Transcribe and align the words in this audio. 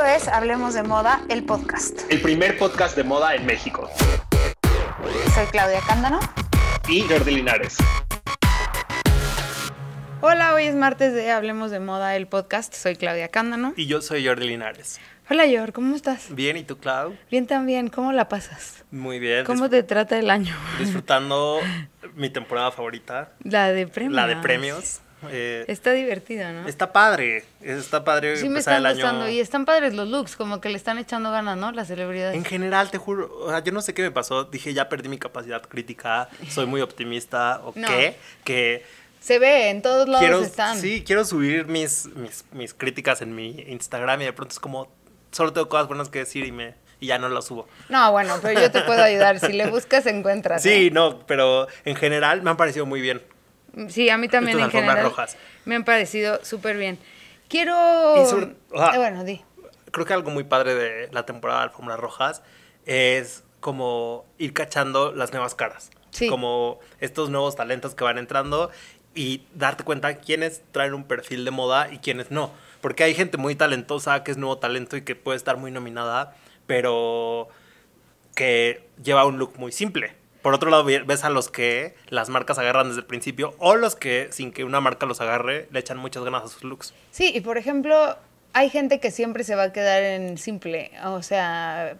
Esto 0.00 0.12
es 0.16 0.28
Hablemos 0.28 0.72
de 0.72 0.82
Moda, 0.82 1.20
el 1.28 1.44
podcast. 1.44 2.10
El 2.10 2.22
primer 2.22 2.56
podcast 2.56 2.96
de 2.96 3.04
moda 3.04 3.34
en 3.34 3.44
México. 3.44 3.86
Soy 5.34 5.44
Claudia 5.50 5.80
Cándano. 5.86 6.20
Y 6.88 7.02
Jordi 7.02 7.34
Linares. 7.34 7.76
Hola, 10.22 10.54
hoy 10.54 10.64
es 10.64 10.74
martes 10.74 11.12
de 11.12 11.30
Hablemos 11.30 11.70
de 11.70 11.80
Moda, 11.80 12.16
el 12.16 12.28
podcast. 12.28 12.72
Soy 12.72 12.96
Claudia 12.96 13.28
Cándano. 13.28 13.74
Y 13.76 13.88
yo 13.88 14.00
soy 14.00 14.26
Jordi 14.26 14.48
Linares. 14.48 14.98
Hola, 15.28 15.44
Jor, 15.46 15.74
¿cómo 15.74 15.94
estás? 15.94 16.34
Bien, 16.34 16.56
¿y 16.56 16.64
tú, 16.64 16.78
Clau? 16.78 17.14
Bien 17.30 17.46
también, 17.46 17.88
¿cómo 17.88 18.12
la 18.12 18.26
pasas? 18.30 18.86
Muy 18.90 19.18
bien. 19.18 19.44
¿Cómo 19.44 19.68
te 19.68 19.82
trata 19.82 20.18
el 20.18 20.30
año? 20.30 20.56
Disfrutando 20.78 21.60
mi 22.14 22.30
temporada 22.30 22.70
favorita. 22.70 23.32
La 23.44 23.70
de 23.70 23.86
premios. 23.86 24.14
La 24.14 24.26
de 24.26 24.36
premios. 24.36 25.02
Eh, 25.28 25.64
está 25.68 25.92
divertida, 25.92 26.52
¿no? 26.52 26.68
Está 26.68 26.92
padre, 26.92 27.44
está 27.60 28.04
padre. 28.04 28.36
Sí, 28.36 28.48
me 28.48 28.60
están 28.60 28.82
gustando 28.82 29.28
y 29.28 29.40
están 29.40 29.64
padres 29.64 29.94
los 29.94 30.08
looks, 30.08 30.36
como 30.36 30.60
que 30.60 30.68
le 30.68 30.76
están 30.76 30.98
echando 30.98 31.30
ganas, 31.30 31.56
¿no? 31.56 31.72
Las 31.72 31.88
celebridades. 31.88 32.36
En 32.36 32.44
general, 32.44 32.90
te 32.90 32.98
juro, 32.98 33.30
o 33.40 33.50
sea, 33.50 33.62
yo 33.62 33.72
no 33.72 33.82
sé 33.82 33.94
qué 33.94 34.02
me 34.02 34.10
pasó, 34.10 34.44
dije, 34.44 34.72
ya 34.72 34.88
perdí 34.88 35.08
mi 35.08 35.18
capacidad 35.18 35.62
crítica, 35.62 36.28
soy 36.48 36.66
muy 36.66 36.80
optimista, 36.80 37.60
¿o 37.64 37.72
qué? 37.74 38.16
Que... 38.44 38.84
Se 39.20 39.38
ve, 39.38 39.68
en 39.68 39.82
todos 39.82 40.08
lados 40.08 40.46
están. 40.46 40.78
Sí, 40.80 41.04
quiero 41.06 41.26
subir 41.26 41.66
mis, 41.66 42.06
mis, 42.16 42.44
mis 42.52 42.72
críticas 42.72 43.20
en 43.20 43.34
mi 43.34 43.50
Instagram 43.68 44.22
y 44.22 44.24
de 44.24 44.32
pronto 44.32 44.52
es 44.52 44.60
como, 44.60 44.90
solo 45.30 45.52
tengo 45.52 45.68
cosas 45.68 45.88
buenas 45.88 46.08
que 46.08 46.20
decir 46.20 46.46
y 46.46 46.52
me 46.52 46.74
y 47.00 47.06
ya 47.06 47.18
no 47.18 47.28
las 47.28 47.46
subo. 47.46 47.66
No, 47.88 48.12
bueno, 48.12 48.36
pero 48.42 48.60
yo 48.60 48.70
te 48.70 48.82
puedo 48.82 49.02
ayudar. 49.02 49.40
Si 49.40 49.52
le 49.52 49.66
buscas, 49.68 50.06
encuentras. 50.06 50.62
Sí, 50.62 50.88
¿eh? 50.88 50.90
no, 50.90 51.20
pero 51.26 51.66
en 51.84 51.96
general 51.96 52.42
me 52.42 52.50
han 52.50 52.56
parecido 52.56 52.86
muy 52.86 53.00
bien. 53.00 53.22
Sí, 53.88 54.08
a 54.10 54.18
mí 54.18 54.28
también 54.28 54.58
en 54.58 54.70
general. 54.70 55.04
rojas. 55.04 55.36
Me 55.64 55.74
han 55.74 55.84
parecido 55.84 56.44
súper 56.44 56.76
bien. 56.76 56.98
Quiero. 57.48 57.74
Ah, 57.76 58.92
bueno, 58.96 59.24
di. 59.24 59.42
Creo 59.90 60.06
que 60.06 60.14
algo 60.14 60.30
muy 60.30 60.44
padre 60.44 60.74
de 60.74 61.08
la 61.12 61.26
temporada 61.26 61.60
de 61.60 61.64
Alfombras 61.64 61.98
Rojas 61.98 62.42
es 62.86 63.42
como 63.60 64.24
ir 64.38 64.52
cachando 64.52 65.12
las 65.12 65.32
nuevas 65.32 65.54
caras. 65.54 65.90
Sí. 66.10 66.28
Como 66.28 66.78
estos 67.00 67.30
nuevos 67.30 67.56
talentos 67.56 67.94
que 67.94 68.04
van 68.04 68.18
entrando 68.18 68.70
y 69.14 69.42
darte 69.54 69.84
cuenta 69.84 70.18
quiénes 70.18 70.62
traen 70.72 70.94
un 70.94 71.04
perfil 71.04 71.44
de 71.44 71.50
moda 71.50 71.92
y 71.92 71.98
quiénes 71.98 72.30
no. 72.30 72.52
Porque 72.80 73.04
hay 73.04 73.14
gente 73.14 73.36
muy 73.36 73.54
talentosa 73.54 74.22
que 74.24 74.30
es 74.30 74.36
nuevo 74.36 74.58
talento 74.58 74.96
y 74.96 75.02
que 75.02 75.14
puede 75.16 75.36
estar 75.36 75.56
muy 75.56 75.70
nominada, 75.70 76.36
pero 76.66 77.48
que 78.34 78.88
lleva 79.02 79.24
un 79.24 79.38
look 79.38 79.58
muy 79.58 79.72
simple. 79.72 80.19
Por 80.42 80.54
otro 80.54 80.70
lado, 80.70 80.84
ves 80.84 81.24
a 81.24 81.30
los 81.30 81.48
que 81.48 81.94
las 82.08 82.28
marcas 82.28 82.58
agarran 82.58 82.88
desde 82.88 83.00
el 83.00 83.06
principio 83.06 83.54
o 83.58 83.76
los 83.76 83.96
que, 83.96 84.28
sin 84.30 84.52
que 84.52 84.64
una 84.64 84.80
marca 84.80 85.06
los 85.06 85.20
agarre, 85.20 85.68
le 85.70 85.80
echan 85.80 85.98
muchas 85.98 86.24
ganas 86.24 86.44
a 86.44 86.48
sus 86.48 86.64
looks. 86.64 86.94
Sí, 87.10 87.32
y 87.34 87.40
por 87.40 87.58
ejemplo, 87.58 88.16
hay 88.52 88.70
gente 88.70 89.00
que 89.00 89.10
siempre 89.10 89.44
se 89.44 89.54
va 89.54 89.64
a 89.64 89.72
quedar 89.72 90.02
en 90.02 90.38
simple. 90.38 90.92
O 91.04 91.22
sea, 91.22 91.96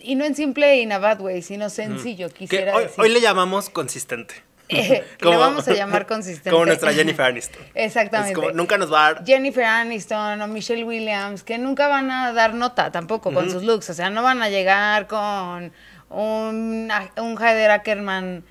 y 0.00 0.14
no 0.14 0.24
en 0.24 0.34
simple 0.34 0.76
y 0.76 0.82
in 0.82 0.92
a 0.92 0.98
bad 0.98 1.20
way, 1.20 1.42
sino 1.42 1.68
sencillo, 1.70 2.28
quisiera 2.30 2.74
hoy, 2.76 2.84
decir. 2.84 3.00
Hoy 3.00 3.08
le 3.10 3.20
llamamos 3.20 3.68
consistente. 3.68 4.34
le 4.68 5.04
vamos 5.20 5.68
a 5.68 5.72
llamar 5.74 6.06
consistente. 6.06 6.50
Como 6.50 6.66
nuestra 6.66 6.92
Jennifer 6.92 7.26
Aniston. 7.26 7.62
Exactamente. 7.74 8.40
nunca 8.54 8.78
nos 8.78 8.92
va 8.92 9.06
a 9.06 9.14
dar. 9.14 9.24
Jennifer 9.24 9.64
Aniston 9.64 10.40
o 10.40 10.48
Michelle 10.48 10.84
Williams, 10.84 11.42
que 11.42 11.58
nunca 11.58 11.88
van 11.88 12.10
a 12.10 12.32
dar 12.32 12.54
nota 12.54 12.90
tampoco 12.90 13.32
con 13.32 13.50
sus 13.50 13.62
looks. 13.62 13.90
O 13.90 13.94
sea, 13.94 14.10
no 14.10 14.22
van 14.22 14.42
a 14.42 14.48
llegar 14.48 15.06
con 15.06 15.72
un, 16.12 16.90
un 17.16 17.42
Heider 17.42 17.70
Ackerman 17.70 18.44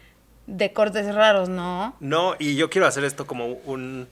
de 0.48 0.73
cortes 0.73 1.14
raros, 1.14 1.50
¿no? 1.50 1.95
No, 2.00 2.36
y 2.40 2.56
yo 2.56 2.70
quiero 2.70 2.88
hacer 2.88 3.04
esto 3.04 3.26
como 3.26 3.45
un, 3.48 4.09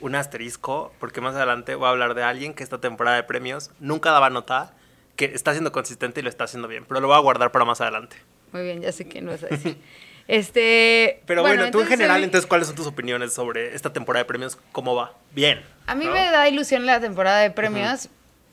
un 0.00 0.14
asterisco, 0.14 0.92
porque 1.00 1.20
más 1.20 1.34
adelante 1.34 1.74
voy 1.74 1.86
a 1.86 1.90
hablar 1.90 2.14
de 2.14 2.22
alguien 2.22 2.54
que 2.54 2.62
esta 2.62 2.78
temporada 2.78 3.16
de 3.16 3.22
premios 3.24 3.70
nunca 3.80 4.10
daba 4.10 4.30
nota, 4.30 4.72
que 5.16 5.26
está 5.26 5.52
siendo 5.52 5.72
consistente 5.72 6.20
y 6.20 6.22
lo 6.22 6.28
está 6.28 6.44
haciendo 6.44 6.68
bien, 6.68 6.84
pero 6.86 7.00
lo 7.00 7.08
voy 7.08 7.16
a 7.16 7.20
guardar 7.20 7.52
para 7.52 7.64
más 7.64 7.80
adelante. 7.80 8.16
Muy 8.52 8.62
bien, 8.62 8.82
ya 8.82 8.92
sé 8.92 9.08
que 9.08 9.22
no 9.22 9.32
es 9.32 9.44
así. 9.44 9.76
Este, 10.28 11.20
Pero 11.26 11.42
bueno, 11.42 11.70
tú 11.70 11.80
en 11.80 11.88
general, 11.88 12.22
entonces, 12.22 12.46
¿cuáles 12.46 12.68
son 12.68 12.76
tus 12.76 12.86
opiniones 12.86 13.34
sobre 13.34 13.74
esta 13.74 13.92
temporada 13.92 14.22
de 14.22 14.28
premios? 14.28 14.56
¿Cómo 14.70 14.94
va? 14.94 15.14
Bien. 15.32 15.62
A 15.86 15.94
mí 15.94 16.06
me 16.06 16.30
da 16.30 16.48
ilusión 16.48 16.86
la 16.86 17.00
temporada 17.00 17.40
de 17.40 17.50
premios, 17.50 18.08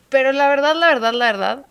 pero 0.10 0.32
la 0.32 0.50
verdad, 0.50 0.76
la 0.76 0.88
verdad, 0.88 1.14
la 1.14 1.26
verdad, 1.26 1.66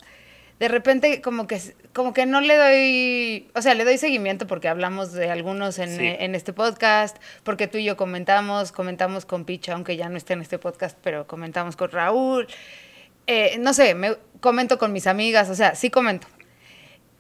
de 0.59 0.69
repente 0.69 1.21
como 1.21 1.47
que, 1.47 1.61
como 1.93 2.13
que 2.13 2.27
no 2.27 2.41
le 2.41 2.57
doy, 2.57 3.49
o 3.55 3.63
sea, 3.63 3.75
le 3.75 3.85
doy 3.85 3.99
seguimiento 3.99 4.47
porque 4.47 4.69
hablamos 4.69 5.13
de 5.13 5.31
algunos 5.31 5.79
en, 5.79 6.01
en 6.01 6.35
este 6.35 6.53
podcast, 6.53 7.17
porque 7.45 7.69
tú 7.69 7.79
y 7.79 7.85
yo 7.85 7.97
comentamos, 7.97 8.73
comentamos 8.73 9.25
con 9.25 9.45
Picha, 9.45 9.75
aunque 9.75 9.97
ya 9.97 10.09
no 10.09 10.17
esté 10.17 10.33
en 10.33 10.41
este 10.41 10.59
podcast, 10.59 10.99
pero 11.03 11.27
comentamos 11.27 11.77
con 11.77 11.91
Raúl. 11.91 12.49
Eh, 13.27 13.59
no 13.61 13.73
sé, 13.73 13.95
me 13.95 14.17
comento 14.41 14.79
con 14.79 14.93
mis 14.93 15.07
amigas, 15.07 15.49
o 15.51 15.55
sea, 15.55 15.75
sí 15.75 15.91
comento. 15.91 16.27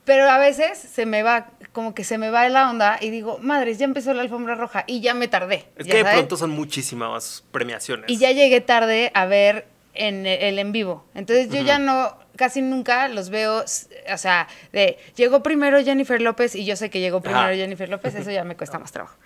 Pero 0.04 0.28
a 0.31 0.38
veces 0.38 0.78
se 0.78 1.04
me 1.04 1.22
va, 1.22 1.50
como 1.72 1.94
que 1.94 2.03
se 2.03 2.16
me 2.16 2.31
va 2.31 2.48
la 2.48 2.71
onda 2.71 2.98
y 3.00 3.10
digo, 3.10 3.38
madres, 3.43 3.78
ya 3.78 3.84
empezó 3.84 4.15
la 4.15 4.22
alfombra 4.22 4.54
roja 4.54 4.84
y 4.87 5.00
ya 5.00 5.12
me 5.12 5.28
tardé. 5.28 5.66
Es 5.77 5.87
que 5.87 5.98
de 5.98 6.04
pronto 6.04 6.37
son 6.38 6.50
muchísimas 6.50 7.44
premiaciones. 7.53 8.09
Y 8.09 8.16
ya 8.16 8.32
llegué 8.32 8.62
tarde 8.62 9.12
a 9.15 9.27
ver 9.27 9.66
en 9.93 10.27
el 10.27 10.59
en 10.59 10.72
vivo. 10.72 11.04
Entonces 11.15 11.50
yo 11.50 11.60
ya 11.60 11.78
no, 11.78 12.16
casi 12.38 12.62
nunca 12.62 13.09
los 13.09 13.28
veo, 13.28 13.65
o 13.65 14.19
sea, 14.19 14.49
de 14.72 14.97
llegó 15.16 15.43
primero 15.43 15.82
Jennifer 15.84 16.22
López 16.22 16.54
y 16.54 16.65
yo 16.65 16.76
sé 16.76 16.88
que 16.88 17.00
llegó 17.00 17.21
primero 17.21 17.49
Jennifer 17.49 17.88
López, 17.88 18.15
eso 18.15 18.31
ya 18.31 18.44
me 18.44 18.56
cuesta 18.56 18.78
más 18.78 18.93
trabajo. 18.93 19.16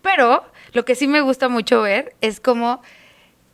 Pero 0.00 0.46
lo 0.72 0.86
que 0.86 0.94
sí 0.94 1.06
me 1.06 1.20
gusta 1.20 1.50
mucho 1.50 1.82
ver 1.82 2.14
es 2.22 2.40
cómo 2.40 2.80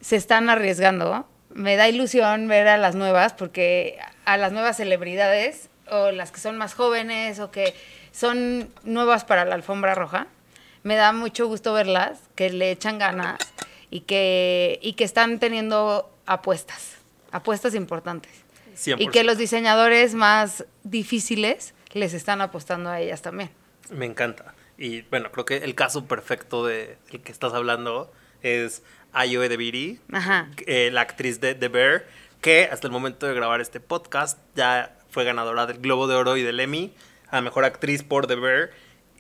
se 0.01 0.15
están 0.15 0.49
arriesgando. 0.49 1.27
Me 1.53 1.75
da 1.75 1.89
ilusión 1.89 2.47
ver 2.47 2.69
a 2.69 2.77
las 2.77 2.95
nuevas, 2.95 3.33
porque 3.33 3.99
a 4.25 4.37
las 4.37 4.53
nuevas 4.53 4.77
celebridades 4.77 5.71
o 5.91 6.11
las 6.13 6.31
que 6.31 6.39
son 6.39 6.59
más 6.59 6.75
jóvenes 6.75 7.41
o 7.41 7.51
que 7.51 7.75
son 8.13 8.71
nuevas 8.85 9.25
para 9.25 9.45
la 9.45 9.55
alfombra 9.55 9.95
roja. 9.95 10.29
Me 10.83 10.95
da 10.95 11.13
mucho 11.13 11.49
gusto 11.49 11.73
verlas, 11.73 12.21
que 12.37 12.51
le 12.51 12.71
echan 12.71 12.99
ganas 12.99 13.39
y 13.91 14.01
que, 14.01 14.79
y 14.83 14.93
que 14.93 15.05
están 15.05 15.41
teniendo 15.41 16.09
apuestas, 16.27 16.99
apuestas 17.33 17.75
importantes. 17.75 18.46
Y 18.99 19.09
que 19.09 19.25
los 19.25 19.39
diseñadores 19.39 20.15
más 20.15 20.65
difíciles 20.85 21.75
les 21.93 22.15
están 22.15 22.41
apostando 22.41 22.91
a 22.91 23.01
ellas 23.01 23.23
también. 23.23 23.51
Me 23.91 24.07
encanta. 24.07 24.55
Y 24.79 25.03
bueno, 25.03 25.31
creo 25.33 25.45
que 25.45 25.57
el 25.59 25.75
caso 25.75 26.07
perfecto 26.07 26.67
de 26.67 26.99
el 27.11 27.23
que 27.23 27.33
estás 27.33 27.55
hablando 27.55 28.13
es 28.43 28.83
Ayo 29.13 29.43
Edebiri, 29.43 30.01
eh, 30.67 30.91
la 30.93 31.01
actriz 31.01 31.41
de 31.41 31.55
The 31.55 31.69
Bear, 31.69 32.07
que 32.41 32.69
hasta 32.71 32.87
el 32.87 32.93
momento 32.93 33.27
de 33.27 33.35
grabar 33.35 33.61
este 33.61 33.81
podcast 33.81 34.39
ya 34.55 34.97
fue 35.09 35.25
ganadora 35.25 35.67
del 35.67 35.79
Globo 35.79 36.07
de 36.07 36.17
Oro 36.17 36.37
y 36.37 36.43
del 36.43 36.61
Emmy 36.61 36.93
a 37.31 37.41
Mejor 37.41 37.65
Actriz 37.65 38.03
por 38.03 38.27
The 38.27 38.37
Bear 38.37 38.71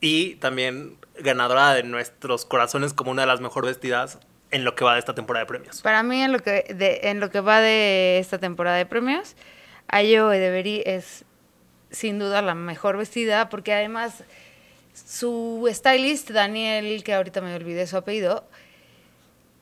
y 0.00 0.34
también 0.37 0.99
ganadora 1.19 1.73
de 1.73 1.83
nuestros 1.83 2.44
corazones 2.44 2.93
como 2.93 3.11
una 3.11 3.23
de 3.23 3.28
las 3.28 3.41
mejor 3.41 3.65
vestidas 3.65 4.19
en 4.51 4.65
lo 4.65 4.75
que 4.75 4.84
va 4.84 4.95
de 4.95 5.01
esta 5.01 5.15
temporada 5.15 5.45
de 5.45 5.49
premios. 5.49 5.83
Para 5.83 6.03
mí 6.03 6.23
en 6.23 6.33
lo 6.33 6.39
que, 6.41 6.65
en 7.03 7.21
lo 7.21 7.31
que 7.31 7.41
va 7.41 7.61
de 7.61 8.19
esta 8.19 8.39
temporada 8.39 8.77
de 8.77 8.87
premios, 8.87 9.37
Ayo 9.89 10.33
Edeberi 10.33 10.83
es 10.87 11.25
sin 11.91 12.19
duda 12.19 12.43
la 12.43 12.55
mejor 12.55 12.97
vestida 12.97 13.49
porque 13.49 13.73
además 13.73 14.25
su 14.95 15.69
stylist, 15.73 16.31
Daniel, 16.31 17.05
que 17.05 17.15
ahorita 17.15 17.41
me 17.41 17.55
olvidé 17.55 17.87
su 17.87 17.97
apellido, 17.97 18.45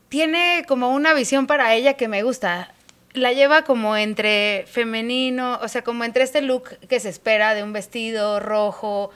tiene 0.08 0.64
como 0.68 0.90
una 0.90 1.12
visión 1.12 1.46
para 1.46 1.74
ella 1.74 1.94
que 1.94 2.08
me 2.08 2.22
gusta 2.22 2.74
la 3.14 3.32
lleva 3.32 3.62
como 3.62 3.96
entre 3.96 4.64
femenino, 4.66 5.58
o 5.62 5.68
sea, 5.68 5.82
como 5.82 6.04
entre 6.04 6.24
este 6.24 6.42
look 6.42 6.76
que 6.88 7.00
se 7.00 7.08
espera 7.08 7.54
de 7.54 7.62
un 7.62 7.72
vestido 7.72 8.40
rojo 8.40 9.10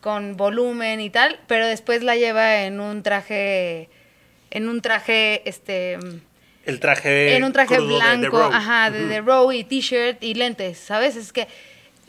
con 0.00 0.38
volumen 0.38 1.00
y 1.00 1.10
tal, 1.10 1.38
pero 1.46 1.66
después 1.66 2.02
la 2.02 2.16
lleva 2.16 2.62
en 2.62 2.80
un 2.80 3.02
traje, 3.02 3.90
en 4.50 4.68
un 4.68 4.82
traje, 4.82 5.48
este... 5.48 5.98
El 6.66 6.78
traje... 6.78 7.36
En 7.36 7.44
un 7.44 7.52
traje 7.52 7.78
blanco, 7.78 8.42
ajá, 8.42 8.90
de 8.90 9.06
The 9.08 9.20
Row 9.22 9.50
y 9.52 9.64
t-shirt 9.64 10.22
y 10.22 10.34
lentes, 10.34 10.78
¿sabes? 10.78 11.16
Es 11.16 11.32
que, 11.32 11.48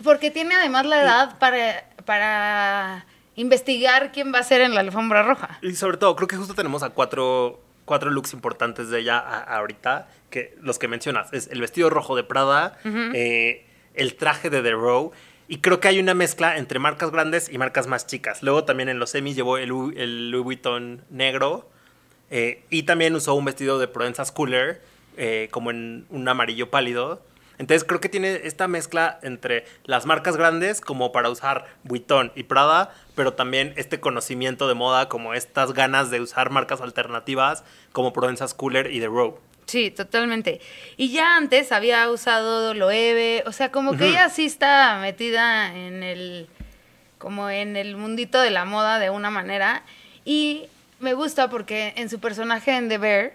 porque 0.04 0.30
tiene 0.32 0.56
además 0.56 0.86
la 0.86 1.02
edad 1.02 1.40
para, 1.40 1.90
para 2.06 3.06
investigar 3.36 4.12
quién 4.12 4.34
va 4.34 4.40
a 4.40 4.44
ser 4.44 4.62
en 4.62 4.74
la 4.74 4.82
alfombra 4.82 5.24
roja. 5.24 5.58
Y 5.62 5.76
sobre 5.76 5.98
todo, 5.98 6.16
creo 6.16 6.28
que 6.28 6.36
justo 6.36 6.54
tenemos 6.54 6.84
a 6.84 6.90
cuatro, 6.90 7.62
cuatro 7.86 8.10
looks 8.10 8.34
importantes 8.34 8.90
de 8.90 9.00
ella 9.00 9.20
ahorita 9.20 10.10
que 10.30 10.56
los 10.62 10.80
que 10.80 10.88
mencionas. 10.88 11.32
Es 11.34 11.48
el 11.48 11.62
vestido 11.62 11.90
rojo 11.90 12.16
de 12.16 12.24
Prada, 12.24 12.78
eh, 12.84 13.66
el 13.94 14.16
traje 14.16 14.50
de 14.50 14.62
The 14.62 14.72
Row. 14.72 15.12
Y 15.48 15.58
creo 15.58 15.80
que 15.82 15.90
hay 15.90 16.00
una 16.00 16.14
mezcla 16.14 16.58
entre 16.58 16.80
marcas 16.80 17.12
grandes 17.12 17.50
y 17.52 17.58
marcas 17.58 17.88
más 17.88 18.08
chicas. 18.08 18.42
Luego 18.42 18.64
también 18.64 18.88
en 18.90 19.00
los 19.00 19.10
semis 19.10 19.36
llevó 19.36 19.58
el, 19.58 19.72
el 19.98 20.32
Louis 20.32 20.44
Vuitton 20.44 21.04
negro. 21.10 21.70
Eh, 22.32 22.64
y 22.70 22.84
también 22.84 23.14
usó 23.14 23.36
un 23.36 23.46
vestido 23.46 23.78
de 23.78 23.88
Provenza 23.88 24.24
Cooler, 24.34 24.82
eh, 25.18 25.50
como 25.52 25.70
en 25.70 26.06
un 26.10 26.28
amarillo 26.28 26.72
pálido. 26.72 27.22
Entonces 27.60 27.84
creo 27.84 28.02
que 28.02 28.10
tiene 28.10 28.42
esta 28.46 28.68
mezcla 28.68 29.20
entre 29.22 29.66
las 29.84 30.08
marcas 30.08 30.36
grandes, 30.36 30.82
como 30.82 31.12
para 31.12 31.30
usar 31.30 31.68
Vuitton 31.84 32.32
y 32.36 32.44
Prada, 32.44 32.96
pero 33.14 33.34
también 33.34 33.74
este 33.76 34.00
conocimiento 34.00 34.68
de 34.68 34.74
moda, 34.74 35.10
como 35.10 35.36
estas 35.36 35.74
ganas 35.74 36.10
de 36.10 36.22
usar 36.22 36.50
marcas 36.50 36.82
alternativas, 36.82 37.64
como 37.92 38.14
Provenza 38.14 38.48
Cooler 38.56 38.92
y 38.92 39.00
The 39.00 39.08
Row. 39.08 39.38
Sí, 39.68 39.92
totalmente. 39.92 40.60
Y 40.98 41.12
ya 41.12 41.38
antes 41.38 41.72
había 41.72 42.10
usado 42.10 42.74
Loewe, 42.74 43.44
o 43.46 43.52
sea, 43.52 43.72
como 43.72 43.96
que 43.96 44.08
ella 44.08 44.30
sí 44.30 44.46
está 44.46 44.98
metida 45.00 45.76
en 45.76 46.02
el, 46.02 46.48
como 47.20 47.50
en 47.50 47.78
el 47.78 47.96
mundito 47.96 48.42
de 48.42 48.50
la 48.50 48.66
moda 48.66 48.98
de 48.98 49.10
una 49.10 49.30
manera. 49.30 49.84
Y 50.26 50.66
me 51.02 51.14
gusta 51.14 51.50
porque 51.50 51.94
en 51.98 52.10
su 52.10 52.20
personaje 52.20 52.76
en 52.76 52.90
The 52.90 52.98
Bear 52.98 53.34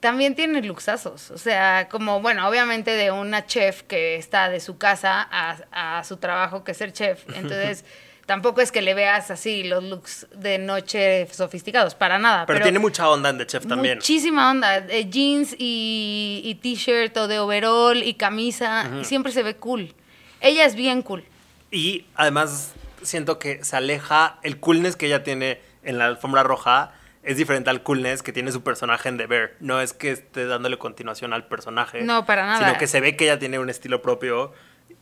también 0.00 0.34
tiene 0.34 0.62
luxazos. 0.62 1.30
O 1.30 1.38
sea, 1.38 1.88
como, 1.88 2.20
bueno, 2.20 2.48
obviamente 2.48 2.90
de 2.90 3.10
una 3.10 3.46
chef 3.46 3.82
que 3.82 4.16
está 4.16 4.48
de 4.48 4.60
su 4.60 4.76
casa 4.76 5.26
a, 5.30 5.98
a 5.98 6.04
su 6.04 6.16
trabajo 6.16 6.64
que 6.64 6.72
es 6.72 6.78
ser 6.78 6.92
chef. 6.92 7.24
Entonces 7.34 7.84
tampoco 8.26 8.60
es 8.60 8.72
que 8.72 8.82
le 8.82 8.94
veas 8.94 9.30
así 9.30 9.62
los 9.62 9.82
looks 9.84 10.26
de 10.34 10.58
noche 10.58 11.28
sofisticados, 11.30 11.94
para 11.94 12.18
nada. 12.18 12.46
Pero, 12.46 12.60
tiene 12.60 12.78
mucha 12.78 13.08
onda 13.08 13.30
en 13.30 13.38
The 13.38 13.46
Chef 13.46 13.66
también. 13.66 13.98
Muchísima 13.98 14.50
onda. 14.50 14.80
De 14.80 15.04
jeans 15.08 15.54
y, 15.58 16.58
t-shirt 16.62 17.16
o 17.16 17.28
de 17.28 17.38
overall 17.38 18.02
y 18.02 18.14
camisa. 18.14 18.90
y 19.00 19.04
siempre 19.04 19.32
se 19.32 19.42
ve 19.42 19.56
cool. 19.56 19.94
Ella 20.40 20.64
es 20.64 20.74
bien 20.74 21.02
cool. 21.02 21.24
Y 21.70 22.06
además 22.14 22.72
siento 23.02 23.38
que 23.38 23.64
se 23.64 23.76
aleja 23.76 24.38
el 24.42 24.58
coolness 24.58 24.96
que 24.96 25.06
ella 25.06 25.22
tiene 25.22 25.60
en 25.82 25.98
la 25.98 26.06
alfombra 26.06 26.42
roja. 26.42 26.92
Es 27.22 27.36
diferente 27.36 27.70
al 27.70 27.82
coolness 27.82 28.22
que 28.22 28.32
tiene 28.32 28.50
su 28.50 28.62
personaje 28.62 29.08
en 29.08 29.16
The 29.16 29.26
Bear. 29.26 29.52
No 29.60 29.80
es 29.80 29.92
que 29.92 30.10
esté 30.10 30.46
dándole 30.46 30.78
continuación 30.78 31.32
al 31.32 31.46
personaje. 31.46 32.02
No, 32.02 32.26
para 32.26 32.46
nada. 32.46 32.66
Sino 32.66 32.78
que 32.78 32.86
se 32.86 33.00
ve 33.00 33.16
que 33.16 33.24
ella 33.24 33.38
tiene 33.38 33.58
un 33.58 33.70
estilo 33.70 34.02
propio 34.02 34.52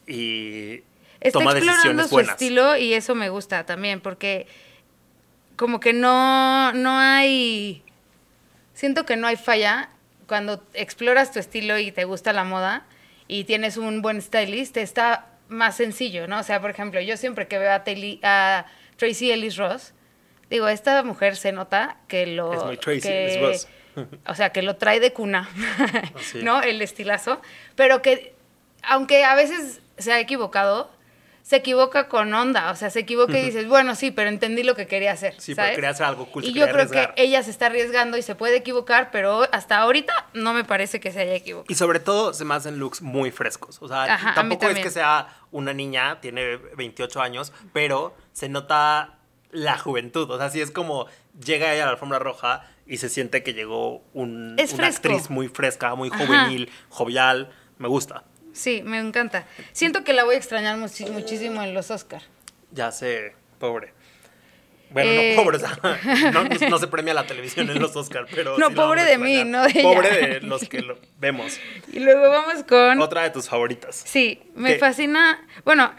y 0.07 0.83
está 1.21 1.43
explorando 1.43 2.09
su 2.09 2.21
estilo 2.21 2.77
y 2.77 2.95
eso 2.95 3.15
me 3.15 3.29
gusta 3.29 3.65
también, 3.65 4.01
porque 4.01 4.47
como 5.57 5.81
que 5.81 5.93
no, 5.93 6.73
no 6.73 6.99
hay, 6.99 7.83
siento 8.75 9.05
que 9.05 9.17
no 9.17 9.27
hay 9.27 9.37
falla 9.37 9.91
cuando 10.27 10.63
exploras 10.75 11.33
tu 11.33 11.39
estilo 11.39 11.79
y 11.79 11.93
te 11.93 12.05
gusta 12.05 12.33
la 12.33 12.45
moda 12.45 12.87
y 13.29 13.45
tienes 13.45 13.77
un 13.77 14.03
buen 14.03 14.23
stylist, 14.23 14.77
está 14.77 15.27
más 15.49 15.77
sencillo, 15.77 16.27
¿no? 16.29 16.41
O 16.41 16.43
sea, 16.43 16.61
por 16.61 16.71
ejemplo, 16.71 17.01
yo 17.01 17.17
siempre 17.17 17.47
que 17.47 17.59
veo 17.59 17.71
a, 17.71 17.83
a 18.23 18.67
Tracy 18.97 19.31
Ellis 19.31 19.57
Ross, 19.57 19.93
digo, 20.51 20.69
esta 20.69 21.03
mujer 21.03 21.37
se 21.37 21.53
nota 21.53 21.97
que 22.09 22.27
lo... 22.27 22.53
Es 22.53 22.65
muy 22.65 22.77
Tracy 22.77 23.39
Ross. 23.41 23.69
o 24.27 24.35
sea, 24.35 24.51
que 24.51 24.63
lo 24.63 24.77
trae 24.77 25.01
de 25.01 25.13
cuna, 25.13 25.49
¿no? 26.43 26.63
El 26.63 26.83
estilazo, 26.83 27.41
pero 27.75 28.03
que 28.03 28.35
aunque 28.83 29.25
a 29.25 29.35
veces 29.35 29.81
se 29.99 30.13
ha 30.13 30.21
equivocado, 30.21 30.91
se 31.43 31.57
equivoca 31.57 32.09
con 32.09 32.33
onda, 32.33 32.71
o 32.71 32.77
sea, 32.77 32.91
se 32.91 33.01
equivoca 33.01 33.39
y 33.39 33.47
dices, 33.47 33.67
bueno, 33.67 33.95
sí, 33.95 34.11
pero 34.11 34.29
entendí 34.29 34.63
lo 34.63 34.77
que 34.77 34.87
quería 34.87 35.13
hacer. 35.13 35.35
Sí, 35.39 35.55
pero 35.55 35.75
quería 35.75 35.91
hacer 35.91 36.07
algo 36.07 36.27
cool. 36.27 36.45
Y 36.45 36.53
yo 36.53 36.69
creo 36.71 36.89
que 36.89 37.09
ella 37.17 37.43
se 37.43 37.51
está 37.51 37.67
arriesgando 37.67 38.17
y 38.17 38.23
se 38.23 38.35
puede 38.35 38.57
equivocar, 38.57 39.11
pero 39.11 39.49
hasta 39.51 39.79
ahorita 39.79 40.29
no 40.35 40.55
me 40.55 40.65
parece 40.65 41.01
que 41.01 41.11
se 41.11 41.21
haya 41.21 41.35
equivocado. 41.35 41.73
Y 41.73 41.75
sobre 41.75 41.99
todo 41.99 42.35
se 42.35 42.45
me 42.45 42.55
hacen 42.55 42.79
looks 42.79 43.03
muy 43.03 43.31
frescos. 43.31 43.79
O 43.81 43.89
sea, 43.89 44.33
tampoco 44.35 44.69
es 44.69 44.79
que 44.79 44.91
sea 44.91 45.29
una 45.51 45.75
niña, 45.75 46.21
tiene 46.21 46.57
28 46.57 47.21
años, 47.21 47.53
pero 47.73 48.15
se 48.33 48.49
nota 48.49 49.20
la 49.53 49.79
juventud. 49.79 50.31
O 50.31 50.39
sea, 50.39 50.51
sí 50.51 50.61
es 50.61 50.71
como 50.71 51.07
llega 51.45 51.73
ella 51.73 51.85
a 51.85 51.87
la 51.87 51.93
alfombra 51.93 52.19
roja 52.19 52.69
y 52.87 52.99
se 52.99 53.09
siente 53.09 53.43
que 53.43 53.55
llegó 53.55 54.03
un, 54.13 54.57
una 54.75 54.87
actriz 54.87 55.31
muy 55.31 55.49
fresca, 55.49 55.95
muy 55.95 56.11
juvenil, 56.11 56.71
jovial. 56.89 57.51
Me 57.79 57.89
gusta. 57.89 58.25
Sí, 58.53 58.83
me 58.85 58.99
encanta. 58.99 59.47
Siento 59.73 60.05
que 60.05 60.13
la 60.13 60.25
voy 60.25 60.35
a 60.35 60.39
extrañar 60.39 60.77
muchísimo 60.77 61.63
en 61.63 61.73
los 61.73 61.91
Oscar. 61.91 62.23
Ya 62.73 62.93
sé, 62.93 63.35
pobre. 63.59 63.95
Bueno, 64.91 65.13
no 65.13 65.21
eh, 65.21 65.35
pobre, 65.37 65.59
no, 66.69 66.79
se 66.79 66.89
premia 66.89 67.15
la 67.15 67.25
televisión 67.25 67.71
en 67.71 67.81
los 67.81 67.95
Oscar, 67.95 68.27
pero... 68.35 68.59
No, 68.59 68.71
pobre 68.71 69.05
de 69.05 69.19
mí, 69.19 69.45
no 69.45 69.63
de 69.63 69.83
Pobre 69.83 70.11
de 70.11 70.41
los 70.41 70.69
que 70.69 70.83
lo 70.83 70.99
vemos. 71.19 71.59
Y 71.93 72.01
luego 72.01 72.29
vamos 72.29 72.65
con... 72.65 73.01
Otra 73.01 73.23
de 73.23 73.31
tus 73.31 73.49
favoritas. 73.49 74.03
Sí, 74.05 74.43
me 74.55 74.79
fascina... 74.79 75.47
Bueno, 75.65 75.93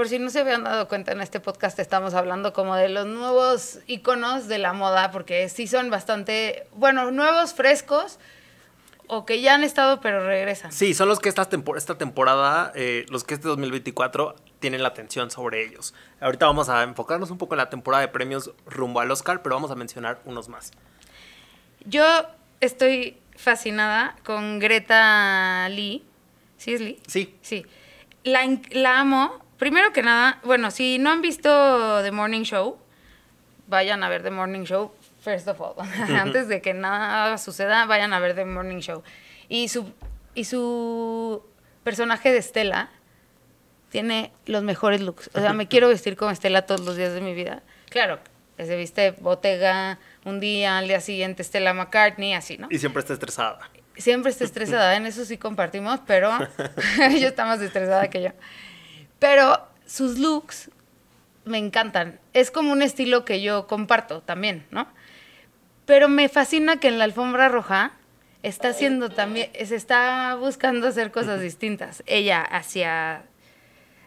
por 0.00 0.08
si 0.08 0.18
no 0.18 0.30
se 0.30 0.40
habían 0.40 0.64
dado 0.64 0.88
cuenta, 0.88 1.12
en 1.12 1.20
este 1.20 1.40
podcast 1.40 1.78
estamos 1.78 2.14
hablando 2.14 2.54
como 2.54 2.74
de 2.74 2.88
los 2.88 3.04
nuevos 3.04 3.80
iconos 3.86 4.48
de 4.48 4.56
la 4.56 4.72
moda, 4.72 5.10
porque 5.10 5.46
sí 5.50 5.66
son 5.66 5.90
bastante, 5.90 6.66
bueno, 6.72 7.10
nuevos, 7.10 7.52
frescos, 7.52 8.18
o 9.08 9.26
que 9.26 9.42
ya 9.42 9.54
han 9.54 9.62
estado 9.62 10.00
pero 10.00 10.24
regresan. 10.24 10.72
Sí, 10.72 10.94
son 10.94 11.06
los 11.06 11.20
que 11.20 11.28
esta, 11.28 11.46
esta 11.76 11.98
temporada, 11.98 12.72
eh, 12.74 13.04
los 13.10 13.24
que 13.24 13.34
este 13.34 13.46
2024 13.48 14.36
tienen 14.58 14.82
la 14.82 14.88
atención 14.88 15.30
sobre 15.30 15.66
ellos. 15.66 15.92
Ahorita 16.18 16.46
vamos 16.46 16.70
a 16.70 16.82
enfocarnos 16.82 17.30
un 17.30 17.36
poco 17.36 17.52
en 17.52 17.58
la 17.58 17.68
temporada 17.68 18.00
de 18.00 18.08
premios 18.08 18.52
rumbo 18.64 19.00
al 19.00 19.10
Oscar, 19.10 19.42
pero 19.42 19.54
vamos 19.54 19.70
a 19.70 19.74
mencionar 19.74 20.22
unos 20.24 20.48
más. 20.48 20.70
Yo 21.84 22.06
estoy 22.60 23.18
fascinada 23.36 24.16
con 24.24 24.60
Greta 24.60 25.68
Lee. 25.68 26.02
¿Sí 26.56 26.72
es 26.72 26.80
Lee? 26.80 26.98
Sí. 27.06 27.36
Sí. 27.42 27.66
La, 28.24 28.48
la 28.70 29.00
amo. 29.00 29.49
Primero 29.60 29.92
que 29.92 30.02
nada, 30.02 30.40
bueno, 30.42 30.70
si 30.70 30.98
no 30.98 31.10
han 31.10 31.20
visto 31.20 32.02
The 32.02 32.10
Morning 32.12 32.44
Show, 32.44 32.78
vayan 33.66 34.02
a 34.02 34.08
ver 34.08 34.22
The 34.22 34.30
Morning 34.30 34.64
Show 34.64 34.90
first 35.22 35.46
of 35.48 35.60
all. 35.60 35.74
Antes 36.16 36.48
de 36.48 36.62
que 36.62 36.72
nada 36.72 37.36
suceda, 37.36 37.84
vayan 37.84 38.14
a 38.14 38.20
ver 38.20 38.34
The 38.34 38.46
Morning 38.46 38.78
Show. 38.78 39.02
Y 39.50 39.68
su, 39.68 39.92
y 40.34 40.46
su 40.46 41.44
personaje 41.84 42.32
de 42.32 42.38
Estela 42.38 42.88
tiene 43.90 44.32
los 44.46 44.62
mejores 44.62 45.02
looks. 45.02 45.28
O 45.34 45.40
sea, 45.40 45.52
me 45.52 45.68
quiero 45.68 45.88
vestir 45.88 46.16
como 46.16 46.30
Estela 46.30 46.62
todos 46.62 46.80
los 46.80 46.96
días 46.96 47.12
de 47.12 47.20
mi 47.20 47.34
vida. 47.34 47.62
Claro, 47.90 48.18
se 48.56 48.76
viste 48.76 49.10
Bottega 49.10 49.98
un 50.24 50.40
día, 50.40 50.78
al 50.78 50.88
día 50.88 51.02
siguiente 51.02 51.42
Estela 51.42 51.74
McCartney, 51.74 52.32
así, 52.32 52.56
¿no? 52.56 52.66
Y 52.70 52.78
siempre 52.78 53.00
está 53.00 53.12
estresada. 53.12 53.58
Siempre 53.94 54.32
está 54.32 54.44
estresada, 54.44 54.96
en 54.96 55.04
eso 55.04 55.26
sí 55.26 55.36
compartimos, 55.36 56.00
pero 56.06 56.30
ella 56.98 57.28
está 57.28 57.44
más 57.44 57.60
estresada 57.60 58.08
que 58.08 58.22
yo. 58.22 58.30
Pero 59.20 59.68
sus 59.86 60.18
looks 60.18 60.70
me 61.44 61.58
encantan. 61.58 62.18
Es 62.32 62.50
como 62.50 62.72
un 62.72 62.82
estilo 62.82 63.24
que 63.24 63.40
yo 63.40 63.68
comparto 63.68 64.22
también, 64.22 64.66
¿no? 64.72 64.88
Pero 65.86 66.08
me 66.08 66.28
fascina 66.28 66.80
que 66.80 66.88
en 66.88 66.98
la 66.98 67.04
alfombra 67.04 67.48
roja 67.48 67.92
está 68.42 68.68
haciendo 68.68 69.10
también, 69.10 69.50
se 69.64 69.76
está 69.76 70.34
buscando 70.36 70.88
hacer 70.88 71.10
cosas 71.10 71.40
distintas. 71.40 72.02
Ella 72.06 72.42
hacia, 72.42 73.24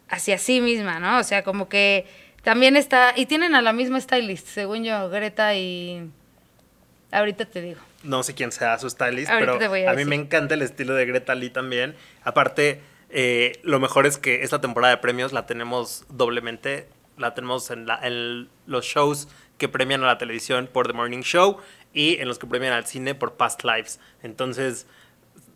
hacia 0.09 0.37
sí 0.37 0.59
misma, 0.59 0.99
¿no? 0.99 1.19
O 1.19 1.23
sea, 1.23 1.43
como 1.43 1.69
que 1.69 2.07
también 2.43 2.75
está, 2.75 3.13
y 3.15 3.25
tienen 3.25 3.55
a 3.55 3.61
la 3.61 3.73
misma 3.73 3.99
stylist, 4.01 4.47
según 4.47 4.83
yo, 4.83 5.09
Greta 5.09 5.55
y... 5.55 6.09
Ahorita 7.11 7.45
te 7.45 7.61
digo. 7.61 7.79
No 8.03 8.23
sé 8.23 8.33
quién 8.33 8.51
sea 8.51 8.79
su 8.79 8.89
stylist, 8.89 9.31
pero 9.31 9.59
a, 9.87 9.93
mí 9.93 10.03
me 10.03 10.15
encanta 10.15 10.55
el 10.55 10.63
estilo 10.63 10.95
de 10.95 11.05
Greta 11.05 11.35
Lee 11.35 11.51
también. 11.51 11.95
Aparte, 12.23 12.81
eh, 13.15 13.59
lo 13.61 13.79
mejor 13.79 14.07
es 14.07 14.17
que 14.17 14.41
esta 14.41 14.59
temporada 14.59 14.95
de 14.95 15.01
premios 15.01 15.31
la 15.33 15.45
tenemos 15.45 16.05
doblemente. 16.09 16.89
La 17.15 17.35
tenemos 17.35 17.69
en, 17.69 17.85
la, 17.85 17.99
en 18.01 18.49
los 18.65 18.85
shows 18.85 19.27
que 19.59 19.69
premian 19.69 20.03
a 20.03 20.07
la 20.07 20.17
televisión 20.17 20.67
por 20.71 20.87
The 20.87 20.93
Morning 20.93 21.21
Show 21.21 21.57
y 21.93 22.17
en 22.19 22.27
los 22.27 22.39
que 22.39 22.47
premian 22.47 22.73
al 22.73 22.87
cine 22.87 23.13
por 23.13 23.35
Past 23.35 23.63
Lives. 23.63 23.99
Entonces, 24.23 24.87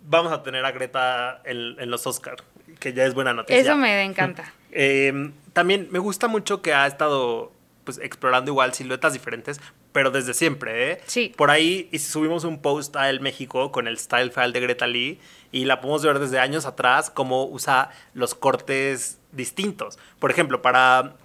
vamos 0.04 0.32
a 0.32 0.44
tener 0.44 0.64
a 0.66 0.72
Greta 0.72 1.42
en, 1.46 1.90
los 1.90 2.06
Oscars, 2.06 2.44
que 2.80 2.94
ya 2.94 3.06
es 3.06 3.16
buena 3.16 3.34
noticia. 3.34 3.60
Eso 3.60 3.76
me 3.76 4.04
encanta. 4.04 4.54
Eh, 4.80 5.32
también 5.54 5.88
me 5.92 5.98
gusta 5.98 6.28
mucho 6.28 6.62
que 6.62 6.74
ha 6.74 6.86
estado 6.86 7.54
pues, 7.86 7.98
explorando 8.00 8.52
igual 8.52 8.74
siluetas 8.74 9.14
diferentes, 9.14 9.62
pero 9.98 10.12
desde 10.12 10.36
siempre, 10.36 10.92
¿eh? 10.92 11.02
Sí. 11.08 11.34
Por 11.36 11.50
ahí 11.50 11.90
subimos 11.98 12.44
un 12.44 12.62
post 12.62 12.96
a 12.98 13.10
El 13.10 13.20
México 13.20 13.72
con 13.72 13.88
el 13.88 13.98
style 13.98 14.30
file 14.30 14.52
de 14.52 14.60
Greta 14.60 14.86
Lee 14.86 15.20
y 15.52 15.66
la 15.66 15.82
podemos 15.82 16.04
ver 16.04 16.20
desde 16.20 16.38
años 16.38 16.68
atrás 16.68 17.10
cómo 17.10 17.46
usa 17.46 17.90
los 18.14 18.36
cortes 18.36 19.18
distintos. 19.32 19.98
Por 20.20 20.30
ejemplo, 20.30 20.62
para 20.62 21.16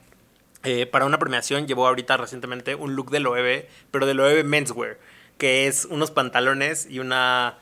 eh, 0.65 0.87
para 0.87 1.05
una 1.05 1.19
premiación 1.19 1.69
llevó 1.69 1.87
ahorita 1.87 2.17
recientemente 2.17 2.75
un 2.75 2.97
look 2.97 3.11
de 3.11 3.21
Loewe, 3.21 3.69
pero 3.91 4.07
de 4.07 4.15
Loewe 4.15 4.43
Menswear, 4.43 4.97
que 5.37 5.67
es 5.67 5.85
unos 5.85 6.11
pantalones 6.11 6.87
y 6.89 6.99
una 6.99 7.59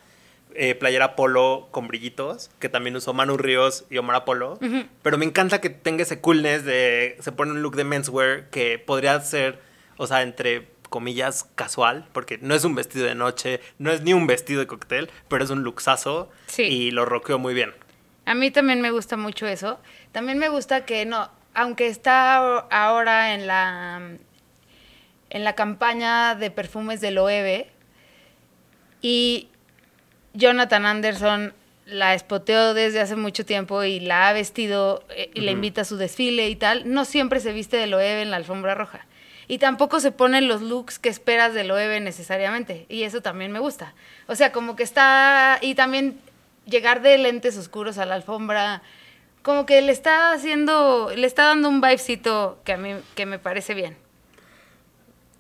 eh, 0.55 0.77
playera 0.77 1.17
polo 1.17 1.67
con 1.73 1.89
brillitos, 1.89 2.53
que 2.61 2.69
también 2.69 2.95
usó 2.95 3.15
Manu 3.15 3.37
Ríos 3.37 3.85
y 3.91 3.99
Omar 3.99 4.15
Apolo. 4.15 4.61
Pero 5.03 5.19
me 5.19 5.25
encanta 5.25 5.61
que 5.61 5.71
tenga 5.71 6.05
ese 6.05 6.21
coolness 6.21 6.65
de. 6.65 7.17
Se 7.19 7.33
pone 7.33 7.51
un 7.51 7.63
look 7.63 7.75
de 7.75 7.83
menswear 7.83 8.49
que 8.51 8.79
podría 8.79 9.21
ser, 9.23 9.59
o 9.97 10.07
sea, 10.07 10.23
entre 10.23 10.79
comillas, 10.91 11.49
casual, 11.55 12.07
porque 12.13 12.39
no 12.43 12.55
es 12.55 12.65
un 12.65 12.75
vestido 12.75 13.07
de 13.07 13.15
noche, 13.15 13.61
no 13.79 13.91
es 13.91 14.03
ni 14.03 14.13
un 14.13 14.27
vestido 14.27 14.61
de 14.61 14.67
cóctel, 14.67 15.11
pero 15.29 15.43
es 15.43 15.51
un 15.51 15.63
luxazo 15.63 16.29
y 16.59 16.91
lo 16.91 17.07
roqueó 17.07 17.39
muy 17.39 17.55
bien. 17.55 17.73
A 18.27 18.35
mí 18.35 18.51
también 18.51 18.83
me 18.83 18.91
gusta 18.91 19.17
mucho 19.17 19.47
eso. 19.47 19.81
También 20.13 20.39
me 20.39 20.51
gusta 20.51 20.85
que 20.85 21.07
no, 21.07 21.31
aunque 21.55 21.87
está 21.87 22.37
ahora 22.69 23.35
en 23.35 23.47
la, 23.47 24.19
en 25.31 25.45
la 25.45 25.55
campaña 25.55 26.35
de 26.35 26.51
perfumes 26.51 27.01
de 27.01 27.11
Loewe 27.13 27.69
y 29.01 29.49
Jonathan 30.35 30.87
Anderson 30.87 31.55
la 31.87 32.15
espoteó 32.15 32.75
desde 32.75 33.01
hace 33.01 33.17
mucho 33.17 33.45
tiempo 33.45 33.83
y 33.83 34.01
la 34.01 34.29
ha 34.29 34.33
vestido 34.33 35.05
eh, 35.11 35.31
y 35.35 35.41
la 35.41 35.51
invita 35.51 35.81
a 35.81 35.85
su 35.85 35.97
desfile 35.97 36.49
y 36.49 36.57
tal, 36.57 36.93
no 36.93 37.05
siempre 37.05 37.41
se 37.41 37.53
viste 37.53 37.77
de 37.77 37.87
Loewe 37.87 38.23
en 38.23 38.31
la 38.31 38.37
alfombra 38.37 38.75
roja. 38.75 39.07
Y 39.51 39.59
tampoco 39.59 39.99
se 39.99 40.13
ponen 40.13 40.47
los 40.47 40.63
looks 40.63 41.01
que 41.01 41.09
esperas 41.09 41.55
del 41.55 41.73
OEB 41.73 42.01
necesariamente. 42.01 42.87
Y 42.89 43.03
eso 43.03 43.21
también 43.21 43.51
me 43.51 43.59
gusta. 43.59 43.97
O 44.29 44.37
sea, 44.37 44.53
como 44.53 44.77
que 44.77 44.85
está. 44.85 45.59
Y 45.61 45.75
también 45.75 46.21
llegar 46.67 47.03
de 47.03 47.19
lentes 47.19 47.59
oscuros 47.59 47.99
a 47.99 48.07
la 48.07 48.15
alfombra. 48.15 48.81
Como 49.43 49.67
que 49.67 49.83
le 49.83 49.91
está 49.91 50.31
haciendo. 50.31 51.11
Le 51.17 51.27
está 51.27 51.47
dando 51.47 51.69
un 51.69 51.81
vibecito 51.81 52.61
que 52.63 52.75
a 52.75 52.77
mí 52.77 52.95
que 53.17 53.27
me 53.27 53.41
parece 53.41 53.75
bien. 53.75 53.97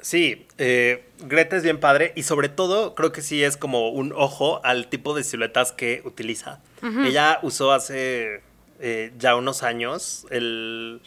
Sí, 0.00 0.44
eh, 0.58 1.04
Greta 1.20 1.56
es 1.56 1.62
bien 1.62 1.78
padre 1.78 2.12
y 2.16 2.24
sobre 2.24 2.48
todo 2.48 2.96
creo 2.96 3.12
que 3.12 3.22
sí 3.22 3.44
es 3.44 3.56
como 3.56 3.90
un 3.90 4.12
ojo 4.12 4.60
al 4.64 4.88
tipo 4.88 5.14
de 5.14 5.22
siluetas 5.22 5.70
que 5.70 6.02
utiliza. 6.04 6.58
Ella 6.82 7.38
usó 7.42 7.70
hace 7.70 8.42
eh, 8.80 9.12
ya 9.18 9.36
unos 9.36 9.62
años 9.62 10.26
el 10.30 11.00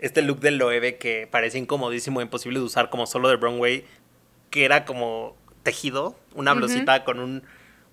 este 0.00 0.22
look 0.22 0.40
del 0.40 0.58
Loewe 0.58 0.96
que 0.96 1.28
parece 1.30 1.58
incomodísimo, 1.58 2.20
imposible 2.20 2.58
de 2.58 2.64
usar 2.64 2.90
como 2.90 3.06
solo 3.06 3.28
de 3.28 3.36
Broadway, 3.36 3.84
que 4.50 4.64
era 4.64 4.84
como 4.84 5.36
tejido, 5.62 6.16
una 6.34 6.54
blusita 6.54 7.04
con 7.04 7.20
un 7.20 7.42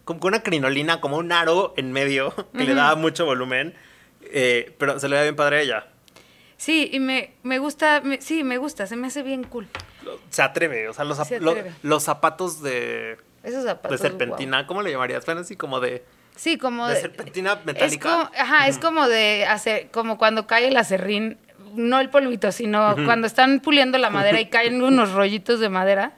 con 0.05 0.19
una 0.21 0.43
crinolina, 0.43 1.01
como 1.01 1.17
un 1.17 1.31
aro 1.31 1.73
en 1.77 1.91
medio, 1.91 2.33
que 2.57 2.63
le 2.63 2.75
daba 2.75 2.95
mucho 2.95 3.25
volumen, 3.25 3.73
eh, 4.21 4.73
pero 4.77 4.99
se 4.99 5.09
le 5.09 5.15
veía 5.15 5.23
bien 5.23 5.35
padre 5.35 5.57
a 5.57 5.61
ella. 5.61 5.87
Sí, 6.57 6.89
y 6.93 6.99
me, 6.99 7.33
me 7.43 7.59
gusta, 7.59 8.01
sí, 8.19 8.43
me 8.43 8.57
gusta, 8.57 8.87
se 8.87 8.95
me 8.95 9.07
hace 9.07 9.23
bien 9.23 9.43
cool. 9.43 9.67
Se 10.29 10.41
atreve, 10.41 10.87
o 10.87 10.93
sea, 10.93 11.03
los, 11.03 11.19
los 11.81 12.03
zapatos 12.03 12.61
de... 12.61 13.17
Esos 13.43 13.65
zapatos. 13.65 13.99
De 13.99 14.07
serpentina, 14.07 14.65
¿cómo 14.65 14.81
le 14.81 14.91
llamarías? 14.91 15.25
Bueno, 15.25 15.41
así 15.41 15.55
como 15.55 15.79
de... 15.79 16.05
Sí, 16.35 16.57
como 16.57 16.87
de... 16.87 17.01
serpentina 17.01 17.59
metálica. 17.65 18.31
ajá, 18.37 18.67
es 18.67 18.77
como 18.77 19.07
de 19.07 19.45
hacer, 19.45 19.89
como 19.91 20.17
cuando 20.17 20.47
cae 20.47 20.67
el 20.67 20.77
acerrín 20.77 21.37
no 21.75 21.99
el 21.99 22.09
polvito, 22.09 22.51
sino 22.51 22.95
cuando 23.05 23.27
están 23.27 23.59
puliendo 23.59 23.97
la 23.97 24.09
madera 24.09 24.39
y 24.39 24.45
caen 24.49 24.81
unos 24.81 25.11
rollitos 25.11 25.59
de 25.59 25.69
madera, 25.69 26.17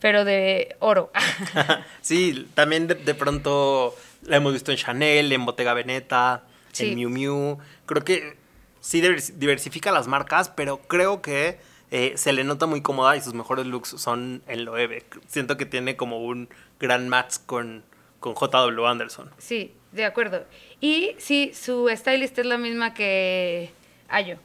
pero 0.00 0.24
de 0.24 0.76
oro. 0.80 1.10
sí, 2.00 2.48
también 2.54 2.86
de, 2.86 3.14
pronto 3.14 3.94
la 4.22 4.36
hemos 4.36 4.52
visto 4.52 4.70
en 4.70 4.78
Chanel, 4.78 5.32
en 5.32 5.44
Bottega 5.44 5.74
Veneta, 5.74 6.44
en 6.78 6.94
Miu 6.94 7.10
Miu. 7.10 7.58
Creo 7.86 8.04
que 8.04 8.36
sí 8.80 9.02
diversifica 9.36 9.92
las 9.92 10.06
marcas, 10.06 10.48
pero 10.48 10.78
creo 10.78 11.22
que 11.22 11.58
eh, 11.90 12.12
se 12.16 12.32
le 12.32 12.44
nota 12.44 12.66
muy 12.66 12.82
cómoda 12.82 13.16
y 13.16 13.20
sus 13.20 13.34
mejores 13.34 13.66
looks 13.66 13.90
son 13.90 14.42
en 14.46 14.64
Loewe. 14.64 15.04
Siento 15.26 15.56
que 15.56 15.66
tiene 15.66 15.96
como 15.96 16.24
un 16.24 16.48
gran 16.78 17.08
match 17.08 17.36
con, 17.46 17.84
con 18.20 18.34
JW 18.34 18.86
Anderson. 18.86 19.30
Sí, 19.38 19.74
de 19.92 20.04
acuerdo. 20.04 20.46
Y 20.80 21.14
sí, 21.18 21.52
su 21.54 21.88
stylist 21.94 22.38
es 22.38 22.46
la 22.46 22.58
misma 22.58 22.94
que 22.94 23.72
Ayo. 24.10 24.38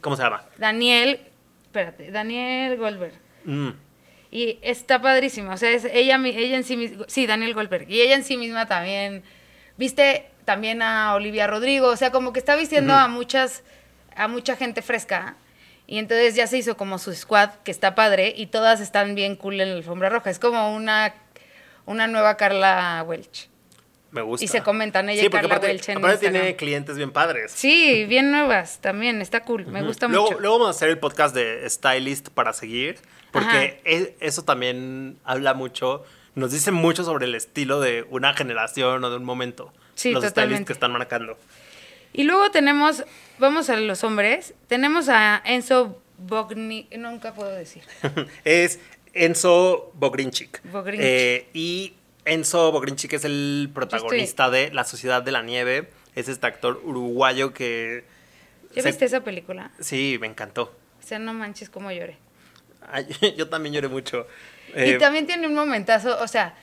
¿Cómo 0.00 0.16
se 0.16 0.22
llama? 0.22 0.44
Daniel, 0.58 1.20
espérate, 1.64 2.10
Daniel 2.10 2.76
Goldberg. 2.76 3.14
Mm. 3.44 3.70
Y 4.30 4.58
está 4.62 5.00
padrísima, 5.00 5.54
o 5.54 5.56
sea, 5.56 5.70
es 5.70 5.86
ella, 5.86 6.20
ella 6.22 6.56
en 6.56 6.64
sí 6.64 6.76
misma, 6.76 7.06
sí, 7.08 7.26
Daniel 7.26 7.54
Goldberg, 7.54 7.88
y 7.88 8.02
ella 8.02 8.14
en 8.14 8.24
sí 8.24 8.36
misma 8.36 8.66
también, 8.66 9.22
viste 9.78 10.30
también 10.44 10.82
a 10.82 11.14
Olivia 11.14 11.46
Rodrigo, 11.46 11.88
o 11.88 11.96
sea, 11.96 12.12
como 12.12 12.34
que 12.34 12.38
está 12.38 12.54
vistiendo 12.54 12.92
a 12.92 13.08
muchas, 13.08 13.64
a 14.14 14.28
mucha 14.28 14.56
gente 14.56 14.82
fresca, 14.82 15.36
y 15.86 15.98
entonces 15.98 16.34
ya 16.34 16.46
se 16.46 16.58
hizo 16.58 16.76
como 16.76 16.98
su 16.98 17.14
squad, 17.14 17.50
que 17.64 17.70
está 17.70 17.94
padre, 17.94 18.34
y 18.36 18.46
todas 18.48 18.82
están 18.82 19.14
bien 19.14 19.34
cool 19.34 19.60
en 19.62 19.70
la 19.70 19.76
alfombra 19.76 20.10
roja, 20.10 20.28
es 20.28 20.38
como 20.38 20.74
una, 20.76 21.14
una 21.86 22.06
nueva 22.06 22.36
Carla 22.36 23.02
Welch. 23.06 23.48
Me 24.10 24.22
gusta. 24.22 24.44
Y 24.44 24.48
se 24.48 24.62
comentan 24.62 25.08
ella 25.08 25.22
y 25.22 25.28
Carla 25.28 25.56
aparte, 25.56 25.92
aparte 25.92 26.18
tiene 26.18 26.56
clientes 26.56 26.96
bien 26.96 27.10
padres. 27.10 27.52
Sí, 27.52 28.06
bien 28.08 28.30
nuevas 28.30 28.78
también, 28.80 29.20
está 29.20 29.42
cool, 29.42 29.66
me 29.66 29.82
gusta 29.82 30.08
mucho. 30.08 30.38
Luego 30.40 30.58
vamos 30.58 30.68
a 30.68 30.70
hacer 30.70 30.88
el 30.88 30.98
podcast 30.98 31.34
de 31.34 31.68
Stylist 31.68 32.30
para 32.30 32.52
seguir, 32.54 32.98
porque 33.32 33.80
e, 33.84 34.16
eso 34.20 34.44
también 34.44 35.18
habla 35.24 35.52
mucho, 35.52 36.04
nos 36.34 36.52
dice 36.52 36.70
mucho 36.70 37.04
sobre 37.04 37.26
el 37.26 37.34
estilo 37.34 37.80
de 37.80 38.06
una 38.08 38.32
generación 38.32 39.04
o 39.04 39.10
de 39.10 39.16
un 39.16 39.24
momento. 39.24 39.72
Sí, 39.94 40.12
los 40.12 40.24
stylists 40.24 40.64
que 40.64 40.72
están 40.72 40.92
marcando. 40.92 41.36
Y 42.12 42.22
luego 42.22 42.50
tenemos, 42.50 43.04
vamos 43.38 43.68
a 43.68 43.76
los 43.76 44.04
hombres, 44.04 44.54
tenemos 44.68 45.08
a 45.10 45.42
Enzo 45.44 46.00
Bogni, 46.16 46.88
nunca 46.96 47.34
puedo 47.34 47.50
decir. 47.50 47.82
es 48.44 48.80
Enzo 49.12 49.92
Bogrinchik. 49.94 50.62
Bogrinchik. 50.70 51.06
Eh, 51.06 51.48
y 51.52 51.94
Enzo 52.28 52.70
Bogrinchik 52.72 53.14
es 53.14 53.24
el 53.24 53.70
protagonista 53.74 54.50
de 54.50 54.70
La 54.72 54.84
Sociedad 54.84 55.22
de 55.22 55.32
la 55.32 55.42
Nieve. 55.42 55.88
Es 56.14 56.28
este 56.28 56.46
actor 56.46 56.80
uruguayo 56.84 57.52
que... 57.54 58.04
¿Ya 58.74 58.82
viste 58.82 59.06
esa 59.06 59.20
película? 59.20 59.70
Sí, 59.80 60.18
me 60.20 60.26
encantó. 60.26 60.74
O 61.02 61.06
sea, 61.06 61.18
no 61.18 61.32
manches 61.32 61.70
cómo 61.70 61.90
lloré. 61.90 62.18
yo 63.36 63.48
también 63.48 63.74
lloré 63.74 63.88
mucho. 63.88 64.26
y 64.68 64.90
eh, 64.90 64.98
también 64.98 65.26
tiene 65.26 65.46
un 65.46 65.54
momentazo, 65.54 66.18
o 66.20 66.28
sea, 66.28 66.54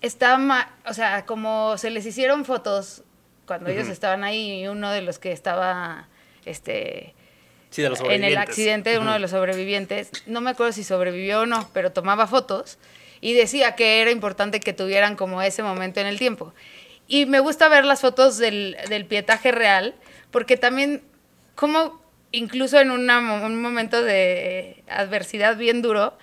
está, 0.00 0.68
o 0.84 0.94
sea, 0.94 1.24
como 1.26 1.78
se 1.78 1.90
les 1.90 2.04
hicieron 2.04 2.44
fotos 2.44 3.02
cuando 3.46 3.70
ellos 3.70 3.88
estaban 3.88 4.24
ahí 4.24 4.62
y 4.62 4.68
uno 4.68 4.90
de 4.90 5.02
los 5.02 5.18
que 5.18 5.32
estaba, 5.32 6.08
este... 6.44 7.14
Sí, 7.70 7.82
de 7.82 7.90
los 7.90 8.00
en 8.00 8.24
el 8.24 8.36
accidente, 8.38 8.98
uno 8.98 9.12
de 9.12 9.18
los 9.18 9.30
sobrevivientes, 9.30 10.10
no 10.26 10.40
me 10.40 10.50
acuerdo 10.50 10.72
si 10.72 10.82
sobrevivió 10.82 11.42
o 11.42 11.46
no, 11.46 11.68
pero 11.72 11.92
tomaba 11.92 12.26
fotos 12.26 12.78
y 13.20 13.34
decía 13.34 13.74
que 13.74 14.00
era 14.00 14.10
importante 14.10 14.60
que 14.60 14.72
tuvieran 14.72 15.16
como 15.16 15.42
ese 15.42 15.62
momento 15.62 16.00
en 16.00 16.06
el 16.06 16.18
tiempo. 16.18 16.52
Y 17.08 17.26
me 17.26 17.40
gusta 17.40 17.68
ver 17.68 17.84
las 17.84 18.00
fotos 18.00 18.38
del, 18.38 19.06
pietaje 19.08 19.52
real, 19.52 19.94
porque 20.30 20.56
también 20.56 21.02
como 21.54 22.00
incluso 22.32 22.78
en 22.80 22.90
un 22.90 23.62
momento 23.62 24.02
de 24.02 24.82
adversidad 24.88 25.56
bien 25.56 25.80
duro, 25.82 26.18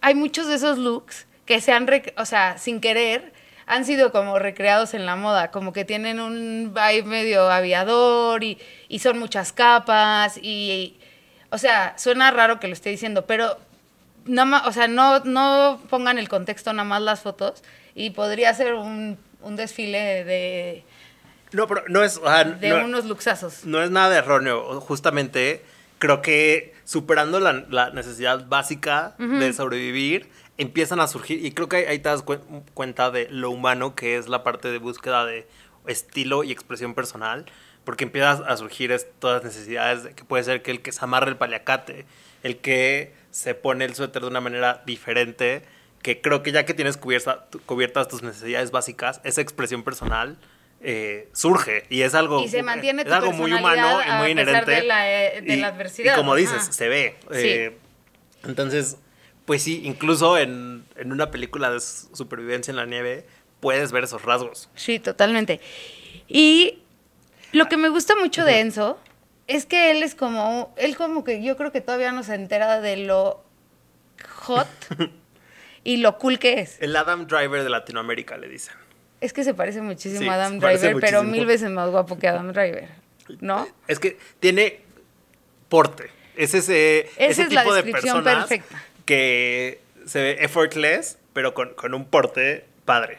hay 0.00 0.14
muchos 0.14 0.46
de 0.48 0.56
esos 0.56 0.78
looks 0.78 1.26
que 1.46 1.60
se 1.60 1.72
han, 1.72 1.88
o 2.16 2.24
sea, 2.26 2.58
sin 2.58 2.80
querer, 2.80 3.32
han 3.66 3.84
sido 3.84 4.12
como 4.12 4.38
recreados 4.38 4.94
en 4.94 5.06
la 5.06 5.16
moda, 5.16 5.50
como 5.50 5.72
que 5.72 5.84
tienen 5.84 6.20
un 6.20 6.74
vibe 6.74 7.04
medio 7.04 7.50
aviador 7.50 8.44
y, 8.44 8.58
y 8.88 8.98
son 8.98 9.18
muchas 9.18 9.52
capas 9.52 10.38
y, 10.40 10.98
o 11.50 11.58
sea, 11.58 11.94
suena 11.96 12.30
raro 12.30 12.60
que 12.60 12.66
lo 12.66 12.74
esté 12.74 12.90
diciendo, 12.90 13.26
pero 13.26 13.58
no, 14.26 14.62
o 14.66 14.72
sea, 14.72 14.88
no, 14.88 15.20
no 15.20 15.80
pongan 15.88 16.18
el 16.18 16.28
contexto 16.28 16.72
nada 16.72 16.88
más 16.88 17.02
las 17.02 17.20
fotos 17.20 17.62
y 17.94 18.10
podría 18.10 18.52
ser 18.54 18.74
un, 18.74 19.18
desfile 19.56 20.24
de... 20.24 20.84
No, 21.52 21.66
pero 21.66 21.84
no 21.88 22.02
es... 22.02 22.20
de 22.60 22.74
unos 22.74 23.04
luxazos. 23.04 23.64
No 23.64 23.82
es 23.82 23.90
nada 23.90 24.16
erróneo. 24.16 24.80
Justamente 24.80 25.62
creo 25.98 26.22
que 26.22 26.74
superando 26.84 27.38
la, 27.38 27.90
necesidad 27.90 28.48
básica 28.48 29.14
de 29.18 29.52
sobrevivir, 29.52 30.28
empiezan 30.58 31.00
a 31.00 31.06
surgir, 31.06 31.44
y 31.44 31.52
creo 31.52 31.68
que 31.68 31.88
ahí 31.88 31.98
te 31.98 32.08
das 32.08 32.24
cuenta 32.74 33.10
de 33.10 33.28
lo 33.30 33.50
humano 33.50 33.94
que 33.94 34.16
es 34.16 34.28
la 34.28 34.42
parte 34.42 34.68
de 34.68 34.78
búsqueda 34.78 35.24
de 35.24 35.46
estilo 35.86 36.44
y 36.44 36.52
expresión 36.52 36.94
personal, 36.94 37.46
porque 37.84 38.04
empiezan 38.04 38.42
a 38.48 38.56
surgir 38.56 38.94
todas 39.18 39.42
las 39.42 39.54
necesidades 39.54 40.02
de 40.04 40.14
que 40.14 40.24
puede 40.24 40.44
ser 40.44 40.62
que 40.62 40.70
el 40.70 40.82
que 40.82 40.92
se 40.92 41.04
amarre 41.04 41.30
el 41.30 41.36
paliacate, 41.36 42.04
el 42.42 42.58
que 42.58 43.14
se 43.32 43.56
pone 43.56 43.84
el 43.84 43.96
suéter 43.96 44.22
de 44.22 44.28
una 44.28 44.40
manera 44.40 44.82
diferente, 44.86 45.62
que 46.02 46.20
creo 46.20 46.44
que 46.44 46.52
ya 46.52 46.64
que 46.64 46.74
tienes 46.74 46.96
cubiertas 46.96 48.08
tus 48.08 48.22
necesidades 48.22 48.70
básicas, 48.70 49.20
esa 49.24 49.40
expresión 49.40 49.82
personal 49.82 50.38
eh, 50.84 51.28
surge 51.32 51.84
y 51.90 52.02
es 52.02 52.14
algo, 52.14 52.44
es 52.44 52.54
algo 52.54 53.32
muy 53.32 53.52
humano 53.52 54.00
y 54.06 54.12
muy 54.18 54.30
inherente. 54.30 54.70
De 54.70 54.82
la, 54.82 55.10
eh, 55.10 55.40
de 55.40 55.56
la 55.56 55.68
adversidad. 55.68 56.14
Y 56.14 56.16
como 56.16 56.34
dices, 56.34 56.68
se 56.70 56.88
ve. 56.88 57.16
Eh, 57.32 57.76
entonces, 58.44 58.96
pues 59.46 59.62
sí, 59.62 59.82
incluso 59.84 60.36
en, 60.36 60.84
una 61.04 61.30
película 61.30 61.70
de 61.70 61.80
supervivencia 61.80 62.70
en 62.70 62.76
la 62.76 62.86
nieve 62.86 63.24
puedes 63.60 63.92
ver 63.92 64.04
esos 64.04 64.22
rasgos. 64.22 64.68
Sí, 64.74 64.98
totalmente. 64.98 65.60
Y 66.28 66.80
lo 67.52 67.68
que 67.68 67.76
me 67.76 67.88
gusta 67.88 68.14
mucho 68.16 68.44
de 68.44 68.60
Enzo 68.60 68.98
es 69.46 69.66
que 69.66 69.90
él 69.90 70.02
es 70.02 70.14
como, 70.14 70.74
él 70.76 70.96
como 70.96 71.24
que 71.24 71.42
yo 71.42 71.56
creo 71.56 71.72
que 71.72 71.80
todavía 71.80 72.12
no 72.12 72.22
se 72.22 72.34
entera 72.34 72.80
de 72.80 72.96
lo 72.96 73.42
hot 74.28 74.68
y 75.84 75.98
lo 75.98 76.18
cool 76.18 76.38
que 76.38 76.60
es. 76.60 76.80
El 76.80 76.94
Adam 76.96 77.26
Driver 77.26 77.62
de 77.62 77.70
Latinoamérica, 77.70 78.36
le 78.36 78.48
dicen. 78.48 78.74
Es 79.20 79.32
que 79.32 79.44
se 79.44 79.54
parece 79.54 79.80
muchísimo 79.82 80.30
a 80.30 80.34
Adam 80.34 80.58
Driver, 80.58 80.96
pero 81.00 81.22
mil 81.22 81.46
veces 81.46 81.70
más 81.70 81.90
guapo 81.90 82.18
que 82.18 82.28
Adam 82.28 82.52
Driver, 82.52 82.88
¿no? 83.40 83.68
Es 83.86 83.98
que 83.98 84.18
tiene 84.40 84.80
porte. 85.68 86.10
Es 86.36 86.54
ese, 86.54 87.10
ese 87.18 87.46
tipo 87.46 87.74
de 87.74 87.82
persona 87.82 88.46
que 89.04 89.80
se 90.06 90.22
ve 90.22 90.36
effortless, 90.40 91.18
pero 91.32 91.54
con, 91.54 91.74
con 91.74 91.94
un 91.94 92.04
porte 92.04 92.64
padre. 92.84 93.18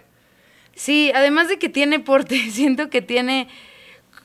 Sí, 0.76 1.12
además 1.14 1.48
de 1.48 1.60
que 1.60 1.70
tiene 1.70 2.00
porte, 2.00 2.38
siento 2.52 2.90
que 2.90 3.02
tiene 3.02 3.48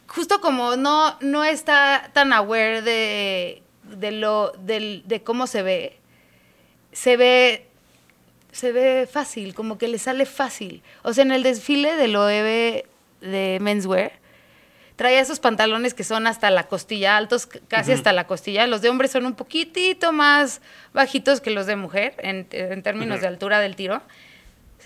justo 0.09 0.41
como 0.41 0.77
no, 0.77 1.17
no 1.21 1.45
está 1.45 2.11
tan 2.13 2.33
aware 2.33 2.83
de, 2.83 3.63
de 3.85 4.11
lo, 4.13 4.53
de, 4.59 5.23
cómo 5.25 5.47
se 5.47 5.63
ve, 5.63 5.99
se 6.93 7.17
ve, 7.17 7.67
se 8.51 8.73
ve 8.73 9.09
fácil, 9.11 9.55
como 9.55 9.79
que 9.79 9.87
le 9.87 9.99
sale 9.99 10.27
fácil. 10.27 10.83
O 11.03 11.13
sea, 11.13 11.23
en 11.23 11.33
el 11.33 11.43
desfile 11.43 11.97
del 11.97 12.17
OEB 12.17 12.85
de 13.21 13.59
menswear, 13.61 14.13
traía 14.97 15.21
esos 15.21 15.39
pantalones 15.39 15.95
que 15.95 16.05
son 16.05 16.27
hasta 16.27 16.51
la 16.51 16.65
costilla, 16.65 17.17
altos 17.17 17.47
casi 17.47 17.93
hasta 17.93 18.13
la 18.13 18.27
costilla. 18.27 18.67
Los 18.67 18.83
de 18.83 18.89
hombres 18.89 19.13
son 19.13 19.27
un 19.27 19.35
poquitito 19.35 20.13
más 20.13 20.61
bajitos 20.93 21.41
que 21.41 21.51
los 21.51 21.67
de 21.67 21.77
mujer 21.77 22.15
en, 22.19 22.83
términos 22.83 23.21
de 23.21 23.29
altura 23.29 23.61
del 23.61 23.77
tiro. 23.77 24.03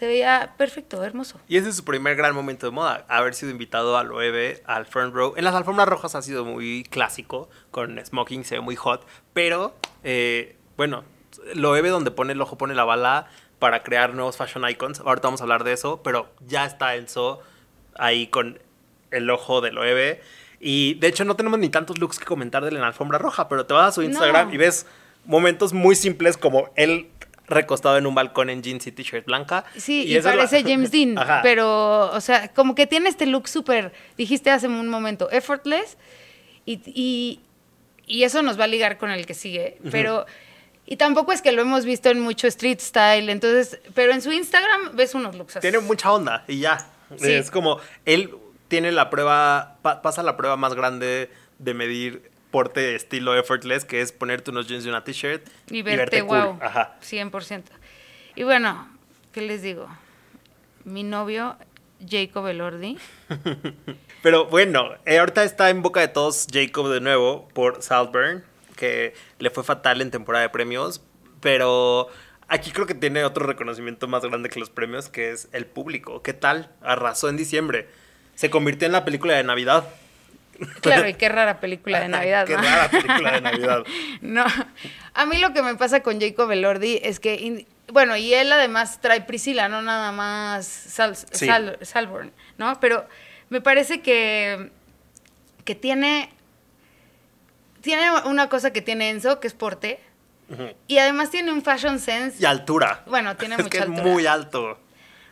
Se 0.02 0.08
veía 0.08 0.54
perfecto, 0.58 1.04
hermoso. 1.04 1.38
Y 1.46 1.58
ese 1.58 1.68
es 1.68 1.76
su 1.76 1.84
primer 1.84 2.16
gran 2.16 2.34
momento 2.34 2.66
de 2.66 2.72
moda, 2.72 3.06
haber 3.06 3.34
sido 3.34 3.52
invitado 3.52 3.96
al 3.96 4.10
OEB, 4.10 4.60
al 4.64 4.84
front 4.84 5.14
row. 5.14 5.34
En 5.36 5.44
las 5.44 5.54
alfombras 5.54 5.86
rojas 5.86 6.16
ha 6.16 6.22
sido 6.22 6.44
muy 6.44 6.82
clásico, 6.82 7.48
con 7.70 8.04
smoking 8.04 8.44
se 8.44 8.56
ve 8.56 8.60
muy 8.62 8.74
hot, 8.74 9.06
pero 9.32 9.76
eh, 10.02 10.56
bueno, 10.76 11.04
el 11.54 11.64
OEB 11.64 11.86
donde 11.90 12.10
pone 12.10 12.32
el 12.32 12.40
ojo 12.40 12.58
pone 12.58 12.74
la 12.74 12.82
bala 12.82 13.28
para 13.60 13.84
crear 13.84 14.12
nuevos 14.12 14.36
fashion 14.36 14.68
icons. 14.68 14.98
Ahorita 14.98 15.28
vamos 15.28 15.40
a 15.40 15.44
hablar 15.44 15.62
de 15.62 15.72
eso, 15.72 16.02
pero 16.02 16.32
ya 16.48 16.64
está 16.64 16.96
Enzo 16.96 17.40
ahí 17.94 18.26
con 18.26 18.58
el 19.12 19.30
ojo 19.30 19.60
del 19.60 19.78
OEB. 19.78 20.20
Y 20.58 20.94
de 20.94 21.06
hecho 21.06 21.24
no 21.24 21.36
tenemos 21.36 21.60
ni 21.60 21.68
tantos 21.68 22.00
looks 22.00 22.18
que 22.18 22.24
comentar 22.24 22.64
de 22.64 22.72
la 22.72 22.88
alfombra 22.88 23.18
roja, 23.18 23.48
pero 23.48 23.66
te 23.66 23.74
vas 23.74 23.90
a 23.90 23.92
su 23.92 24.02
Instagram 24.02 24.52
y 24.52 24.56
ves 24.56 24.84
momentos 25.26 25.72
muy 25.72 25.94
simples 25.94 26.36
como 26.36 26.70
él 26.74 27.08
recostado 27.52 27.98
en 27.98 28.06
un 28.06 28.14
balcón 28.14 28.50
en 28.50 28.62
jeans 28.62 28.86
y 28.86 28.92
t-shirt 28.92 29.26
blanca. 29.26 29.64
Sí, 29.76 30.04
y, 30.06 30.20
parece 30.20 30.62
James 30.62 30.90
Dean, 30.92 31.16
pero, 31.42 32.10
o 32.10 32.20
sea, 32.20 32.48
como 32.48 32.74
que 32.74 32.86
tiene 32.86 33.08
este 33.08 33.26
look 33.26 33.48
súper, 33.48 33.92
dijiste 34.16 34.50
hace 34.50 34.66
un 34.68 34.88
momento, 34.88 35.30
effortless, 35.30 35.96
y, 36.64 37.40
y, 38.06 38.22
eso 38.24 38.42
nos 38.42 38.58
va 38.58 38.64
a 38.64 38.68
ligar 38.68 38.98
con 38.98 39.10
el 39.10 39.26
que 39.26 39.34
sigue, 39.34 39.78
pero... 39.90 40.26
Y 40.84 40.96
tampoco 40.96 41.32
es 41.32 41.40
que 41.40 41.52
lo 41.52 41.62
hemos 41.62 41.84
visto 41.84 42.10
en 42.10 42.18
mucho 42.18 42.48
street 42.48 42.80
style, 42.80 43.30
entonces, 43.30 43.78
pero 43.94 44.12
en 44.12 44.20
su 44.20 44.32
Instagram 44.32 44.96
ves 44.96 45.14
unos 45.14 45.36
looks 45.36 45.56
así. 45.56 45.62
Tiene 45.62 45.78
mucha 45.78 46.12
onda 46.12 46.44
y 46.48 46.58
ya. 46.58 46.86
Es 47.20 47.52
como, 47.52 47.78
él 48.04 48.34
tiene 48.66 48.90
la 48.90 49.08
prueba, 49.08 49.76
pasa 49.82 50.22
la 50.24 50.36
prueba 50.36 50.56
más 50.56 50.74
grande 50.74 51.30
de 51.58 51.74
medir 51.74 52.31
porte 52.52 52.94
estilo 52.94 53.34
effortless, 53.36 53.84
que 53.84 54.00
es 54.00 54.12
ponerte 54.12 54.52
unos 54.52 54.68
jeans 54.68 54.86
y 54.86 54.88
una 54.88 55.02
t-shirt 55.02 55.44
y 55.68 55.82
verte, 55.82 56.22
wow, 56.22 56.56
Ajá. 56.62 56.96
100%. 57.02 57.64
Y 58.36 58.44
bueno, 58.44 58.88
¿qué 59.32 59.42
les 59.42 59.62
digo? 59.62 59.88
Mi 60.84 61.02
novio, 61.02 61.56
Jacob 62.08 62.46
Elordi. 62.46 62.96
Pero 64.22 64.46
bueno, 64.46 64.90
eh, 65.04 65.18
ahorita 65.18 65.42
está 65.42 65.70
en 65.70 65.82
boca 65.82 65.98
de 65.98 66.08
todos 66.08 66.46
Jacob 66.52 66.88
de 66.88 67.00
nuevo 67.00 67.48
por 67.48 67.82
Saltburn, 67.82 68.44
que 68.76 69.14
le 69.40 69.50
fue 69.50 69.64
fatal 69.64 70.00
en 70.00 70.12
temporada 70.12 70.42
de 70.42 70.50
premios, 70.50 71.02
pero 71.40 72.08
aquí 72.46 72.70
creo 72.70 72.86
que 72.86 72.94
tiene 72.94 73.24
otro 73.24 73.46
reconocimiento 73.46 74.06
más 74.06 74.22
grande 74.22 74.48
que 74.48 74.60
los 74.60 74.70
premios, 74.70 75.08
que 75.08 75.32
es 75.32 75.48
el 75.52 75.66
público. 75.66 76.22
¿Qué 76.22 76.32
tal? 76.32 76.70
Arrasó 76.80 77.28
en 77.28 77.36
diciembre 77.36 77.88
se 78.34 78.50
convirtió 78.50 78.86
en 78.86 78.92
la 78.92 79.04
película 79.04 79.34
de 79.34 79.44
Navidad. 79.44 79.84
Claro, 80.80 81.08
y 81.08 81.14
qué 81.14 81.28
rara 81.28 81.60
película 81.60 82.00
de 82.00 82.08
Navidad. 82.08 82.46
qué 82.46 82.56
rara 82.56 82.88
película 82.88 83.32
de 83.32 83.40
Navidad. 83.40 83.84
no, 84.20 84.44
a 85.14 85.26
mí 85.26 85.38
lo 85.38 85.52
que 85.52 85.62
me 85.62 85.74
pasa 85.76 86.00
con 86.00 86.20
Jacob 86.20 86.50
Elordi 86.50 87.00
es 87.02 87.20
que, 87.20 87.66
bueno, 87.92 88.16
y 88.16 88.32
él 88.34 88.50
además 88.52 89.00
trae 89.00 89.20
Priscila, 89.22 89.68
no 89.68 89.82
nada 89.82 90.12
más 90.12 90.66
Sal, 90.66 91.16
Salborn, 91.82 92.32
¿no? 92.58 92.78
Pero 92.80 93.06
me 93.50 93.60
parece 93.60 94.00
que, 94.00 94.70
que 95.64 95.74
tiene, 95.74 96.30
tiene 97.80 98.10
una 98.24 98.48
cosa 98.48 98.72
que 98.72 98.82
tiene 98.82 99.10
Enzo, 99.10 99.40
que 99.40 99.46
es 99.48 99.54
porte, 99.54 100.00
y 100.86 100.98
además 100.98 101.30
tiene 101.30 101.50
un 101.52 101.62
fashion 101.62 101.98
sense. 101.98 102.42
Y 102.42 102.44
altura. 102.44 103.02
Bueno, 103.06 103.36
tiene 103.36 103.56
mucha 103.58 103.78
es 103.78 103.84
altura. 103.84 104.02
muy 104.02 104.26
alto. 104.26 104.78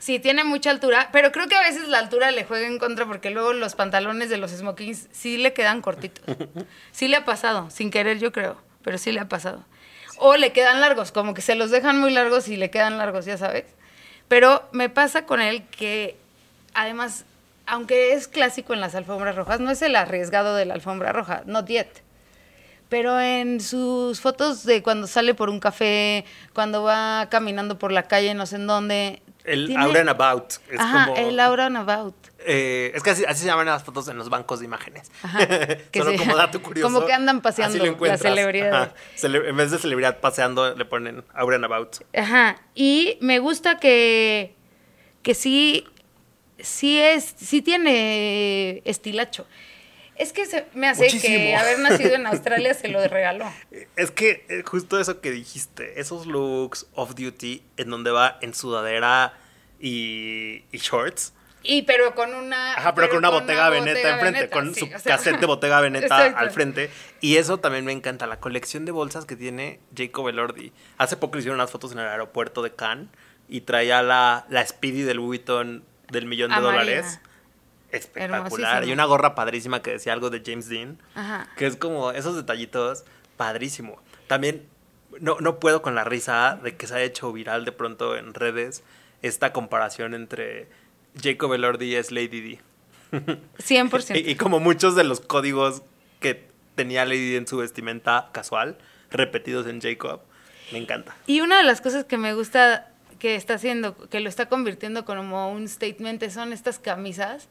Sí, 0.00 0.18
tiene 0.18 0.44
mucha 0.44 0.70
altura, 0.70 1.10
pero 1.12 1.30
creo 1.30 1.46
que 1.46 1.54
a 1.54 1.60
veces 1.60 1.86
la 1.88 1.98
altura 1.98 2.30
le 2.30 2.44
juega 2.44 2.66
en 2.66 2.78
contra 2.78 3.04
porque 3.04 3.28
luego 3.28 3.52
los 3.52 3.74
pantalones 3.74 4.30
de 4.30 4.38
los 4.38 4.50
smokings 4.50 5.08
sí 5.12 5.36
le 5.36 5.52
quedan 5.52 5.82
cortitos. 5.82 6.24
Sí 6.90 7.06
le 7.06 7.16
ha 7.18 7.24
pasado, 7.26 7.70
sin 7.70 7.90
querer 7.90 8.18
yo 8.18 8.32
creo, 8.32 8.56
pero 8.82 8.96
sí 8.96 9.12
le 9.12 9.20
ha 9.20 9.28
pasado. 9.28 9.62
O 10.16 10.36
le 10.36 10.52
quedan 10.52 10.80
largos, 10.80 11.12
como 11.12 11.34
que 11.34 11.42
se 11.42 11.54
los 11.54 11.70
dejan 11.70 12.00
muy 12.00 12.10
largos 12.10 12.48
y 12.48 12.56
le 12.56 12.70
quedan 12.70 12.96
largos, 12.96 13.26
ya 13.26 13.36
sabes. 13.36 13.66
Pero 14.26 14.66
me 14.72 14.88
pasa 14.88 15.26
con 15.26 15.42
él 15.42 15.64
que 15.66 16.16
además, 16.72 17.26
aunque 17.66 18.14
es 18.14 18.26
clásico 18.26 18.72
en 18.72 18.80
las 18.80 18.94
alfombras 18.94 19.36
rojas, 19.36 19.60
no 19.60 19.70
es 19.70 19.82
el 19.82 19.96
arriesgado 19.96 20.54
de 20.56 20.64
la 20.64 20.74
alfombra 20.74 21.12
roja, 21.12 21.42
not 21.44 21.66
yet 21.68 22.02
pero 22.90 23.18
en 23.18 23.60
sus 23.60 24.20
fotos 24.20 24.64
de 24.64 24.82
cuando 24.82 25.06
sale 25.06 25.32
por 25.32 25.48
un 25.48 25.60
café, 25.60 26.26
cuando 26.52 26.82
va 26.82 27.28
caminando 27.30 27.78
por 27.78 27.92
la 27.92 28.02
calle, 28.02 28.34
no 28.34 28.44
sé 28.44 28.56
en 28.56 28.66
dónde, 28.66 29.22
el 29.44 29.74
aura 29.76 30.00
and 30.00 30.10
about. 30.10 30.52
Es 30.70 30.78
Ajá, 30.78 31.12
el 31.16 31.40
aura 31.40 31.66
and 31.66 31.76
about. 31.78 32.14
Eh, 32.40 32.92
es 32.94 33.02
que 33.02 33.10
así, 33.10 33.24
se 33.34 33.46
llaman 33.46 33.66
las 33.66 33.82
fotos 33.82 34.08
en 34.08 34.16
los 34.16 34.28
bancos 34.28 34.60
de 34.60 34.66
imágenes. 34.66 35.10
Ajá, 35.22 35.40
Solo 35.94 36.16
como 36.18 36.36
dato 36.36 36.62
curioso. 36.62 36.92
Como 36.92 37.06
que 37.06 37.12
andan 37.12 37.40
paseando 37.40 37.84
la 37.84 38.18
celebridad. 38.18 38.94
en 39.22 39.56
vez 39.56 39.70
de 39.70 39.78
celebridad 39.78 40.20
paseando, 40.20 40.74
le 40.74 40.84
ponen 40.84 41.24
aura 41.32 41.56
and 41.56 41.64
about. 41.64 41.96
Ajá. 42.14 42.60
Y 42.74 43.18
me 43.20 43.38
gusta 43.38 43.78
que, 43.78 44.54
que 45.22 45.34
sí, 45.34 45.86
sí, 46.58 47.00
es, 47.00 47.34
sí 47.36 47.62
tiene 47.62 48.82
estilacho. 48.84 49.46
Es 50.20 50.34
que 50.34 50.44
se 50.44 50.66
me 50.74 50.86
hace 50.86 51.08
que 51.18 51.56
haber 51.56 51.78
nacido 51.78 52.14
en 52.14 52.26
Australia 52.26 52.74
se 52.74 52.88
lo 52.88 53.02
regaló. 53.08 53.50
Es 53.96 54.10
que 54.10 54.44
eh, 54.50 54.62
justo 54.66 55.00
eso 55.00 55.22
que 55.22 55.30
dijiste, 55.30 55.98
esos 55.98 56.26
looks 56.26 56.86
off 56.94 57.14
duty 57.14 57.64
en 57.78 57.88
donde 57.88 58.10
va 58.10 58.36
en 58.42 58.52
sudadera 58.52 59.32
y, 59.80 60.62
shorts. 60.72 61.32
Y 61.62 61.82
pero 61.82 62.14
con 62.14 62.34
una. 62.34 62.74
Ajá, 62.74 62.94
pero, 62.94 63.08
con 63.08 63.16
una 63.16 63.30
botega 63.30 63.70
veneta 63.70 64.12
enfrente, 64.12 64.50
con 64.50 64.74
su 64.74 64.90
cassette 64.90 65.36
de 65.40 65.46
botega 65.46 65.80
veneta 65.80 66.26
al 66.26 66.50
frente. 66.50 66.90
Y 67.22 67.36
eso 67.36 67.56
también 67.56 67.86
me 67.86 67.92
encanta, 67.92 68.26
la 68.26 68.40
colección 68.40 68.84
de 68.84 68.92
bolsas 68.92 69.24
que 69.24 69.36
tiene 69.36 69.80
Jacob 69.96 70.28
Elordi. 70.28 70.70
Hace 70.98 71.16
poco 71.16 71.36
le 71.36 71.40
hicieron 71.40 71.58
unas 71.58 71.70
fotos 71.70 71.92
en 71.92 71.98
el 71.98 72.06
aeropuerto 72.06 72.62
de 72.62 72.74
Cannes 72.74 73.08
y 73.48 73.62
traía 73.62 74.02
la, 74.02 74.44
la 74.50 74.66
Speedy 74.66 75.00
del 75.00 75.18
Vuitton 75.18 75.82
del 76.10 76.26
millón 76.26 76.50
de 76.50 76.60
dólares 76.60 77.20
espectacular. 77.92 78.86
Y 78.86 78.92
una 78.92 79.04
gorra 79.04 79.34
padrísima 79.34 79.82
que 79.82 79.92
decía 79.92 80.12
algo 80.12 80.30
de 80.30 80.42
James 80.44 80.68
Dean. 80.68 80.98
Que 81.56 81.66
es 81.66 81.76
como 81.76 82.12
esos 82.12 82.36
detallitos, 82.36 83.04
padrísimo. 83.36 84.00
También 84.26 84.66
no, 85.20 85.38
no 85.40 85.58
puedo 85.58 85.82
con 85.82 85.94
la 85.94 86.04
risa 86.04 86.58
de 86.62 86.76
que 86.76 86.86
se 86.86 86.94
ha 86.94 87.02
hecho 87.02 87.32
viral 87.32 87.64
de 87.64 87.72
pronto 87.72 88.16
en 88.16 88.34
redes 88.34 88.82
esta 89.22 89.52
comparación 89.52 90.14
entre 90.14 90.68
Jacob 91.20 91.52
Elordi 91.52 91.96
y 91.96 92.02
Lady 92.14 92.40
D. 92.40 92.60
100%. 93.12 94.16
y, 94.24 94.30
y 94.30 94.34
como 94.36 94.60
muchos 94.60 94.94
de 94.94 95.04
los 95.04 95.20
códigos 95.20 95.82
que 96.20 96.48
tenía 96.74 97.04
Lady 97.04 97.32
D 97.32 97.36
en 97.36 97.46
su 97.46 97.58
vestimenta 97.58 98.30
casual, 98.32 98.78
repetidos 99.10 99.66
en 99.66 99.80
Jacob, 99.80 100.20
me 100.72 100.78
encanta. 100.78 101.16
Y 101.26 101.40
una 101.40 101.58
de 101.58 101.64
las 101.64 101.80
cosas 101.80 102.04
que 102.04 102.16
me 102.16 102.34
gusta 102.34 102.90
que 103.18 103.34
está 103.34 103.54
haciendo, 103.54 103.96
que 104.08 104.20
lo 104.20 104.28
está 104.28 104.46
convirtiendo 104.46 105.04
como 105.04 105.52
un 105.52 105.68
statement, 105.68 106.28
son 106.30 106.52
estas 106.52 106.78
camisas 106.78 107.48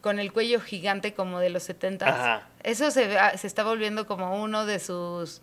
con 0.00 0.18
el 0.18 0.32
cuello 0.32 0.60
gigante 0.60 1.14
como 1.14 1.40
de 1.40 1.50
los 1.50 1.62
70. 1.64 2.48
Eso 2.62 2.90
se, 2.90 3.16
se 3.36 3.46
está 3.46 3.64
volviendo 3.64 4.06
como 4.06 4.42
uno 4.42 4.66
de 4.66 4.78
sus 4.78 5.42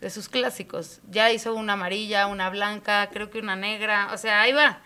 de 0.00 0.10
sus 0.10 0.28
clásicos. 0.28 1.00
Ya 1.10 1.32
hizo 1.32 1.54
una 1.54 1.72
amarilla, 1.74 2.26
una 2.26 2.50
blanca, 2.50 3.08
creo 3.12 3.30
que 3.30 3.38
una 3.40 3.56
negra, 3.56 4.10
o 4.12 4.16
sea, 4.16 4.42
ahí 4.42 4.52
va. 4.52 4.80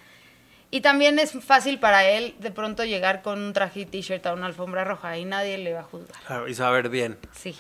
Y 0.71 0.81
también 0.81 1.19
es 1.19 1.33
fácil 1.45 1.79
para 1.79 2.09
él 2.09 2.35
de 2.39 2.51
pronto 2.51 2.85
llegar 2.85 3.21
con 3.21 3.39
un 3.43 3.53
traje 3.53 3.81
y 3.81 3.87
t-shirt 3.87 4.25
a 4.25 4.33
una 4.33 4.47
alfombra 4.47 4.85
roja 4.85 5.19
y 5.19 5.27
nadie 5.27 5.59
le 5.59 5.75
va 5.75 5.81
a 5.81 5.85
juzgar. 5.85 6.17
Claro, 6.27 6.49
y 6.49 6.55
saber 6.55 6.89
bien. 6.89 7.19
Sí. 7.33 7.55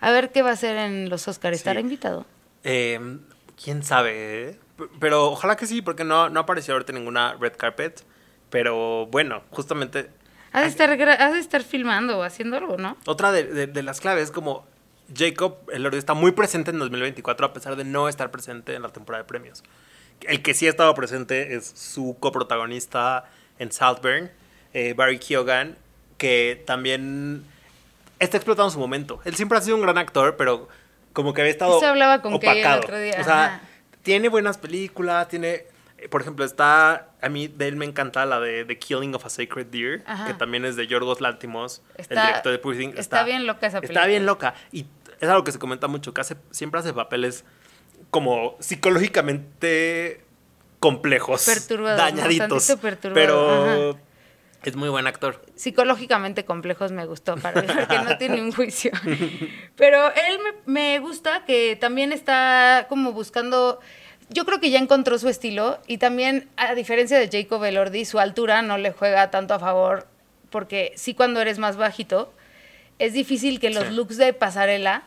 A 0.00 0.10
ver 0.10 0.30
qué 0.30 0.42
va 0.42 0.50
a 0.50 0.52
hacer 0.52 0.76
en 0.76 1.08
los 1.08 1.26
Oscars. 1.28 1.56
¿Estará 1.56 1.80
invitado? 1.80 2.26
Em, 2.62 3.20
¿Quién 3.62 3.82
sabe? 3.82 4.58
Pero 4.98 5.30
ojalá 5.30 5.56
que 5.56 5.66
sí, 5.66 5.80
porque 5.80 6.04
no, 6.04 6.28
no 6.28 6.40
apareció 6.40 6.74
ahorita 6.74 6.92
ninguna 6.92 7.36
red 7.40 7.54
carpet. 7.56 8.02
Pero 8.50 9.06
bueno, 9.06 9.42
justamente 9.50 10.10
Has 10.52 10.62
de, 10.62 10.68
estar, 10.68 10.90
has 10.90 11.32
de 11.32 11.38
estar 11.38 11.62
filmando 11.62 12.18
o 12.18 12.22
haciendo 12.22 12.56
algo, 12.56 12.76
¿no? 12.76 12.96
Otra 13.06 13.30
de, 13.30 13.66
de, 13.66 13.82
las 13.82 14.00
claves, 14.00 14.30
como 14.30 14.66
Jacob 15.16 15.58
el 15.68 15.76
Elordi 15.76 15.98
está 15.98 16.14
muy 16.14 16.32
presente 16.32 16.70
en 16.70 16.78
2024 16.78 17.46
a 17.46 17.52
pesar 17.52 17.76
de 17.76 17.84
no 17.84 18.08
estar 18.08 18.30
presente 18.30 18.74
en 18.74 18.82
la 18.82 18.88
temporada 18.88 19.22
de 19.22 19.28
premios. 19.28 19.62
El 20.22 20.42
que 20.42 20.54
sí 20.54 20.66
ha 20.66 20.70
estado 20.70 20.92
presente 20.94 21.54
es 21.54 21.66
su 21.66 22.16
coprotagonista 22.18 23.24
en 23.58 23.70
Saltburn, 23.72 24.30
eh, 24.74 24.92
Barry 24.94 25.18
Keoghan, 25.18 25.76
que 26.18 26.62
también 26.66 27.44
está 28.18 28.36
explotando 28.36 28.70
su 28.70 28.78
momento. 28.78 29.20
Él 29.24 29.36
siempre 29.36 29.56
ha 29.56 29.60
sido 29.60 29.76
un 29.76 29.82
gran 29.82 29.98
actor, 29.98 30.36
pero 30.36 30.68
como 31.12 31.32
que 31.32 31.40
había 31.40 31.52
estado 31.52 31.78
Eso 31.78 31.86
hablaba 31.86 32.22
con 32.22 32.34
opacado. 32.34 32.78
el 32.78 32.84
otro 32.84 32.98
día. 32.98 33.16
O 33.20 33.24
sea, 33.24 33.62
tiene 34.02 34.28
buenas 34.28 34.58
películas, 34.58 35.28
tiene 35.28 35.64
por 36.08 36.22
ejemplo, 36.22 36.44
está, 36.44 37.08
a 37.20 37.28
mí 37.28 37.48
de 37.48 37.68
él 37.68 37.76
me 37.76 37.84
encanta 37.84 38.24
la 38.24 38.40
de 38.40 38.64
The 38.64 38.78
Killing 38.78 39.14
of 39.14 39.26
a 39.26 39.28
Sacred 39.30 39.66
Deer, 39.66 40.04
que 40.26 40.34
también 40.34 40.64
es 40.64 40.76
de 40.76 40.86
Yorgos 40.86 41.20
Lantimos, 41.20 41.82
el 41.96 42.08
director 42.08 42.52
de 42.52 42.58
Pushing. 42.58 42.94
Está, 42.96 43.24
bien 43.24 43.46
loca 43.46 43.66
esa 43.66 43.80
película. 43.80 44.00
Está 44.00 44.08
bien 44.08 44.26
loca. 44.26 44.54
Y 44.72 44.86
es 45.20 45.28
algo 45.28 45.44
que 45.44 45.52
se 45.52 45.58
comenta 45.58 45.88
mucho, 45.88 46.14
que 46.14 46.20
hace, 46.20 46.36
siempre 46.50 46.80
hace 46.80 46.92
papeles 46.92 47.44
como 48.10 48.56
psicológicamente 48.60 50.24
complejos, 50.80 51.46
dañaditos. 51.68 52.76
Pero, 53.14 53.98
Es 54.62 54.76
muy 54.76 54.88
buen 54.88 55.06
actor. 55.06 55.40
Psicológicamente 55.54 56.44
complejos 56.44 56.92
me 56.92 57.06
gustó, 57.06 57.36
para 57.36 57.62
que 57.62 57.98
no 57.98 58.18
tiene 58.18 58.42
un 58.42 58.52
juicio. 58.52 58.90
Pero 59.76 60.08
él 60.08 60.38
me, 60.66 60.98
gusta 60.98 61.44
que 61.44 61.76
también 61.76 62.12
está 62.12 62.86
como 62.88 63.12
buscando 63.12 63.80
yo 64.30 64.44
creo 64.44 64.60
que 64.60 64.70
ya 64.70 64.78
encontró 64.78 65.18
su 65.18 65.28
estilo 65.28 65.78
y 65.86 65.98
también, 65.98 66.48
a 66.56 66.74
diferencia 66.74 67.18
de 67.18 67.28
Jacob 67.28 67.62
Elordi, 67.64 68.04
su 68.04 68.18
altura 68.18 68.62
no 68.62 68.78
le 68.78 68.92
juega 68.92 69.30
tanto 69.30 69.54
a 69.54 69.58
favor, 69.58 70.06
porque 70.50 70.92
sí 70.96 71.14
cuando 71.14 71.40
eres 71.40 71.58
más 71.58 71.76
bajito, 71.76 72.32
es 72.98 73.12
difícil 73.12 73.60
que 73.60 73.70
los 73.70 73.90
looks 73.90 74.16
de 74.16 74.32
pasarela 74.32 75.04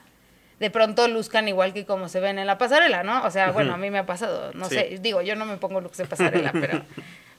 de 0.60 0.70
pronto 0.70 1.08
luzcan 1.08 1.48
igual 1.48 1.74
que 1.74 1.86
como 1.86 2.10
se 2.10 2.20
ven 2.20 2.40
en 2.40 2.48
la 2.48 2.58
pasarela, 2.58 3.04
¿no? 3.04 3.24
O 3.26 3.32
sea, 3.32 3.52
bueno, 3.52 3.74
a 3.74 3.78
mí 3.78 3.90
me 3.90 4.00
ha 4.00 4.06
pasado, 4.06 4.52
no 4.54 4.70
sé, 4.70 4.98
digo, 5.02 5.22
yo 5.22 5.36
no 5.36 5.46
me 5.46 5.58
pongo 5.58 5.82
looks 5.82 5.98
de 5.98 6.06
pasarela, 6.06 6.52
pero, 6.54 6.82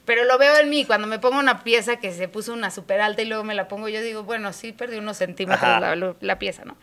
pero 0.05 0.25
lo 0.25 0.37
veo 0.37 0.57
en 0.59 0.69
mí, 0.69 0.85
cuando 0.85 1.07
me 1.07 1.19
pongo 1.19 1.39
una 1.39 1.63
pieza 1.63 1.97
que 1.97 2.11
se 2.11 2.27
puso 2.27 2.53
una 2.53 2.71
súper 2.71 3.01
alta 3.01 3.21
y 3.21 3.25
luego 3.25 3.43
me 3.43 3.55
la 3.55 3.67
pongo, 3.67 3.89
yo 3.89 4.01
digo, 4.01 4.23
bueno, 4.23 4.53
sí 4.53 4.73
perdí 4.73 4.97
unos 4.97 5.17
centímetros 5.17 6.15
la, 6.21 6.39
pieza, 6.39 6.65
¿no? 6.65 6.77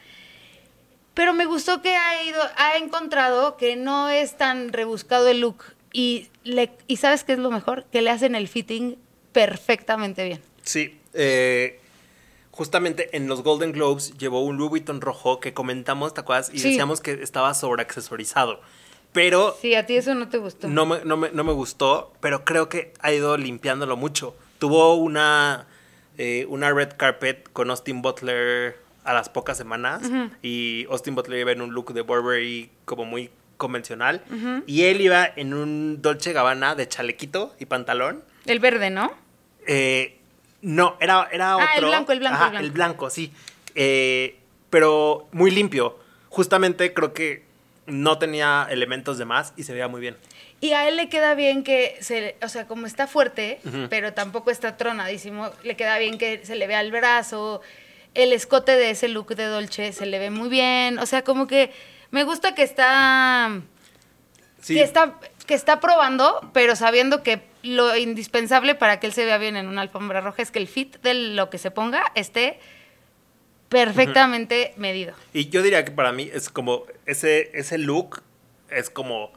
Pero 1.14 1.34
me 1.34 1.44
gustó 1.44 1.82
que 1.82 1.94
ha 1.94 2.24
ido, 2.24 2.40
ha 2.56 2.76
encontrado 2.76 3.56
que 3.56 3.76
no 3.76 4.08
es 4.08 4.36
tan 4.36 4.72
rebuscado 4.72 5.28
el 5.28 5.40
look 5.40 5.64
y, 5.92 6.28
le, 6.44 6.72
y 6.86 6.96
¿sabes 6.96 7.24
qué 7.24 7.34
es 7.34 7.38
lo 7.38 7.50
mejor? 7.50 7.84
Que 7.92 8.00
le 8.00 8.10
hacen 8.10 8.34
el 8.34 8.48
fitting 8.48 8.96
perfectamente 9.32 10.24
bien. 10.24 10.40
Sí, 10.62 10.98
eh, 11.12 11.80
justamente 12.50 13.14
en 13.16 13.26
los 13.26 13.42
Golden 13.42 13.72
Globes 13.72 14.16
llevó 14.16 14.42
un 14.42 14.56
Louis 14.56 14.70
Vuitton 14.70 15.00
rojo 15.00 15.40
que 15.40 15.52
comentamos, 15.52 16.14
¿te 16.14 16.20
acuerdas? 16.20 16.50
Y 16.52 16.60
decíamos 16.60 17.00
que 17.00 17.22
estaba 17.22 17.52
sobreaccesorizado. 17.54 18.60
Pero... 19.12 19.54
Sí, 19.60 19.74
a 19.74 19.84
ti 19.84 19.96
eso 19.96 20.14
no 20.14 20.28
te 20.28 20.38
gustó. 20.38 20.68
No 20.68 20.86
me, 20.86 21.04
no 21.04 21.16
me, 21.16 21.52
gustó, 21.52 22.14
pero 22.20 22.44
creo 22.46 22.70
que 22.70 22.94
ha 23.00 23.12
ido 23.12 23.36
limpiándolo 23.36 23.98
mucho. 23.98 24.34
Tuvo 24.58 24.94
una, 24.94 25.66
eh, 26.16 26.46
una 26.48 26.72
red 26.72 26.92
carpet 26.96 27.46
con 27.52 27.68
Austin 27.68 28.00
Butler 28.00 28.81
a 29.04 29.12
las 29.12 29.28
pocas 29.28 29.56
semanas 29.56 30.02
y 30.42 30.86
Austin 30.90 31.14
Butler 31.14 31.40
iba 31.40 31.52
en 31.52 31.60
un 31.60 31.72
look 31.72 31.92
de 31.92 32.02
Burberry 32.02 32.70
como 32.84 33.04
muy 33.04 33.30
convencional 33.56 34.22
y 34.66 34.84
él 34.84 35.00
iba 35.00 35.26
en 35.36 35.54
un 35.54 36.02
Dolce 36.02 36.32
Gabbana 36.32 36.74
de 36.74 36.88
chalequito 36.88 37.54
y 37.58 37.66
pantalón. 37.66 38.22
El 38.46 38.58
verde, 38.58 38.90
¿no? 38.90 39.12
Eh, 39.66 40.18
no, 40.62 40.96
era, 41.00 41.28
era 41.32 41.56
otro. 41.56 41.68
Ah, 41.68 41.78
el 41.78 41.84
blanco, 41.84 42.12
el 42.12 42.18
blanco. 42.18 42.58
el 42.58 42.70
blanco, 42.70 43.10
sí. 43.10 43.32
Eh, 43.74 44.36
pero 44.70 45.28
muy 45.32 45.50
limpio. 45.50 45.98
Justamente 46.28 46.94
creo 46.94 47.12
que 47.12 47.44
no 47.86 48.18
tenía 48.18 48.66
elementos 48.70 49.18
de 49.18 49.24
más 49.24 49.52
y 49.56 49.64
se 49.64 49.72
veía 49.72 49.88
muy 49.88 50.00
bien. 50.00 50.16
Y 50.60 50.74
a 50.74 50.88
él 50.88 50.96
le 50.96 51.08
queda 51.08 51.34
bien 51.34 51.64
que, 51.64 51.96
se, 52.00 52.36
o 52.40 52.48
sea, 52.48 52.68
como 52.68 52.86
está 52.86 53.08
fuerte, 53.08 53.58
pero 53.90 54.12
tampoco 54.12 54.52
está 54.52 54.76
tronadísimo, 54.76 55.50
le 55.64 55.74
queda 55.74 55.98
bien 55.98 56.18
que 56.18 56.46
se 56.46 56.54
le 56.54 56.68
vea 56.68 56.80
el 56.80 56.92
brazo, 56.92 57.60
el 58.14 58.32
escote 58.32 58.72
de 58.72 58.90
ese 58.90 59.08
look 59.08 59.34
de 59.34 59.46
Dolce 59.46 59.92
se 59.92 60.06
le 60.06 60.18
ve 60.18 60.30
muy 60.30 60.48
bien, 60.48 60.98
o 60.98 61.06
sea, 61.06 61.22
como 61.22 61.46
que 61.46 61.72
me 62.10 62.24
gusta 62.24 62.54
que 62.54 62.62
está... 62.62 63.60
Sí. 64.60 64.74
Que 64.74 64.82
está, 64.82 65.18
que 65.46 65.54
está 65.54 65.80
probando, 65.80 66.48
pero 66.52 66.76
sabiendo 66.76 67.24
que 67.24 67.42
lo 67.62 67.96
indispensable 67.96 68.74
para 68.74 69.00
que 69.00 69.08
él 69.08 69.12
se 69.12 69.24
vea 69.24 69.38
bien 69.38 69.56
en 69.56 69.66
una 69.66 69.82
alfombra 69.82 70.20
roja 70.20 70.42
es 70.42 70.50
que 70.50 70.60
el 70.60 70.68
fit 70.68 71.00
de 71.02 71.14
lo 71.14 71.50
que 71.50 71.58
se 71.58 71.70
ponga 71.70 72.04
esté 72.14 72.60
perfectamente 73.68 74.74
medido. 74.76 75.14
Y 75.32 75.48
yo 75.48 75.62
diría 75.62 75.84
que 75.84 75.90
para 75.90 76.12
mí 76.12 76.30
es 76.32 76.48
como 76.48 76.84
ese, 77.06 77.50
ese 77.54 77.78
look 77.78 78.22
es 78.70 78.90
como 78.90 79.32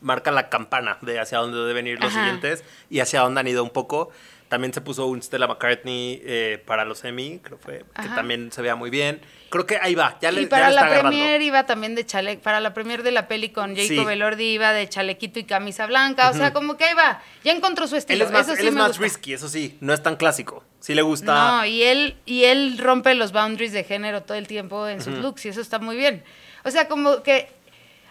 marca 0.00 0.30
la 0.30 0.48
campana 0.48 0.98
de 1.00 1.18
hacia 1.18 1.38
dónde 1.38 1.58
deben 1.58 1.86
ir 1.86 2.00
los 2.00 2.12
siguientes 2.12 2.64
y 2.90 3.00
hacia 3.00 3.20
dónde 3.20 3.40
han 3.40 3.48
ido 3.48 3.62
un 3.62 3.70
poco. 3.70 4.10
También 4.52 4.74
se 4.74 4.82
puso 4.82 5.06
un 5.06 5.22
Stella 5.22 5.46
McCartney 5.46 6.20
eh, 6.26 6.62
para 6.66 6.84
los 6.84 7.02
Emmy, 7.04 7.40
creo 7.42 7.56
fue, 7.56 7.86
que 7.96 8.08
también 8.10 8.52
se 8.52 8.60
veía 8.60 8.76
muy 8.76 8.90
bien. 8.90 9.22
Creo 9.48 9.64
que 9.64 9.78
ahí 9.80 9.94
va, 9.94 10.18
ya 10.20 10.30
le 10.30 10.42
Y 10.42 10.46
para 10.46 10.70
la 10.70 10.90
premier 10.90 11.40
iba 11.40 11.64
también 11.64 11.94
de 11.94 12.04
chaleco, 12.04 12.42
para 12.42 12.60
la 12.60 12.74
premier 12.74 13.02
de 13.02 13.12
la 13.12 13.28
peli 13.28 13.48
con 13.48 13.74
Jacob 13.74 14.10
Elordi 14.10 14.44
iba 14.44 14.74
de 14.74 14.86
chalequito 14.90 15.38
y 15.38 15.44
camisa 15.44 15.86
blanca, 15.86 16.28
o 16.28 16.34
sea, 16.34 16.52
como 16.52 16.76
que 16.76 16.84
ahí 16.84 16.92
va, 16.92 17.22
ya 17.42 17.52
encontró 17.52 17.86
su 17.86 17.96
estilo. 17.96 18.24
Él 18.24 18.26
es 18.26 18.30
más, 18.30 18.46
eso 18.46 18.56
sí 18.56 18.60
él 18.60 18.68
es 18.68 18.74
más 18.74 18.98
risky, 18.98 19.32
eso 19.32 19.48
sí, 19.48 19.78
no 19.80 19.94
es 19.94 20.02
tan 20.02 20.16
clásico, 20.16 20.62
sí 20.80 20.94
le 20.94 21.00
gusta. 21.00 21.32
No, 21.32 21.64
y 21.64 21.84
él, 21.84 22.18
y 22.26 22.44
él 22.44 22.76
rompe 22.76 23.14
los 23.14 23.32
boundaries 23.32 23.72
de 23.72 23.84
género 23.84 24.22
todo 24.22 24.36
el 24.36 24.46
tiempo 24.46 24.86
en 24.86 25.00
sus 25.00 25.14
looks 25.14 25.46
y 25.46 25.48
eso 25.48 25.62
está 25.62 25.78
muy 25.78 25.96
bien. 25.96 26.24
O 26.64 26.70
sea, 26.70 26.88
como 26.88 27.22
que 27.22 27.48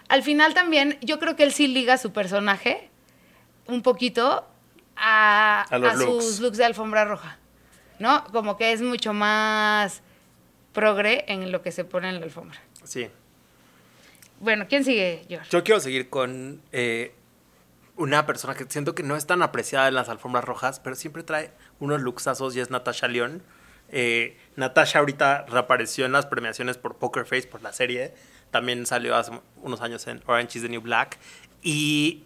al 0.08 0.24
final 0.24 0.56
también 0.56 0.98
yo 1.02 1.20
creo 1.20 1.36
que 1.36 1.44
él 1.44 1.54
sí 1.54 1.68
liga 1.68 2.00
su 2.00 2.12
personaje 2.12 2.90
un 3.68 3.84
poquito 3.84 4.48
a, 5.02 5.66
sus 5.98 6.40
looks 6.40 6.58
de 6.58 6.66
alfombra 6.66 7.06
roja, 7.06 7.38
¿no? 8.00 8.24
Como 8.26 8.56
que 8.56 8.72
es 8.72 8.82
mucho 8.82 9.14
más 9.14 10.02
progre 10.74 11.26
en 11.28 11.52
lo 11.52 11.62
que 11.62 11.72
se 11.72 11.84
pone 11.84 12.10
en 12.10 12.20
la 12.20 12.26
alfombra. 12.26 12.60
Sí. 12.84 13.10
Bueno, 14.40 14.66
¿quién 14.70 14.84
sigue, 14.84 15.26
George? 15.28 15.50
Yo 15.50 15.64
quiero 15.64 15.80
seguir 15.80 16.10
con 16.10 16.62
eh, 16.72 17.14
una 17.96 18.26
persona 18.26 18.56
que 18.56 18.66
siento 18.70 18.96
que 18.96 19.04
no 19.04 19.16
es 19.16 19.26
tan 19.26 19.42
apreciada 19.42 19.88
en 19.88 19.96
las 19.96 20.10
alfombras 20.10 20.46
rojas, 20.46 20.80
pero 20.80 20.96
siempre 20.96 21.24
trae 21.24 21.52
unos 21.80 22.02
luxazos 22.02 22.56
y 22.56 22.60
es 22.60 22.70
Natasha 22.70 23.08
León. 23.08 23.44
Eh, 23.90 24.38
Natasha 24.56 25.00
ahorita 25.00 25.46
reapareció 25.48 26.06
en 26.06 26.12
las 26.12 26.26
premiaciones 26.26 26.78
por 26.78 26.96
Poker 26.98 27.26
Face, 27.26 27.48
por 27.48 27.62
la 27.62 27.74
serie. 27.74 28.14
También 28.52 28.86
salió 28.86 29.16
hace 29.16 29.32
unos 29.58 29.82
años 29.82 30.08
en 30.08 30.22
Orange 30.26 30.60
is 30.60 30.64
the 30.64 30.70
New 30.70 30.82
Black. 30.82 31.18
Y 31.62 32.24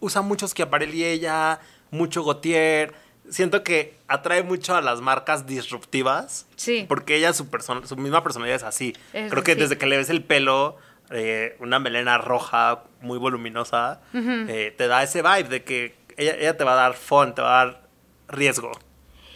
usa 0.00 0.22
muchos 0.22 0.54
que 0.54 0.66
y 0.92 1.04
ella, 1.04 1.60
mucho 1.90 2.24
Gautier. 2.24 2.94
Siento 3.30 3.62
que 3.62 3.96
atrae 4.08 4.42
mucho 4.42 4.74
a 4.74 4.80
las 4.80 5.00
marcas 5.00 5.46
disruptivas. 5.46 6.46
Sí. 6.56 6.86
Porque 6.88 7.16
ella, 7.16 7.32
su, 7.32 7.46
su 7.84 7.96
misma 7.96 8.22
personalidad 8.22 8.56
es 8.56 8.62
así. 8.62 8.94
Creo 9.12 9.42
que 9.42 9.54
desde 9.54 9.76
que 9.76 9.86
le 9.86 9.98
ves 9.98 10.10
el 10.10 10.24
pelo, 10.24 10.76
eh, 11.10 11.56
una 11.60 11.78
melena 11.78 12.18
roja 12.18 12.84
muy 13.00 13.18
voluminosa, 13.18 14.00
eh, 14.14 14.74
te 14.76 14.86
da 14.88 15.02
ese 15.02 15.22
vibe 15.22 15.48
de 15.48 15.64
que 15.64 15.94
ella, 16.16 16.34
ella 16.38 16.56
te 16.56 16.64
va 16.64 16.72
a 16.72 16.76
dar 16.76 16.94
fun, 16.94 17.34
te 17.34 17.42
va 17.42 17.60
a 17.60 17.64
dar 17.64 17.88
riesgo. 18.28 18.72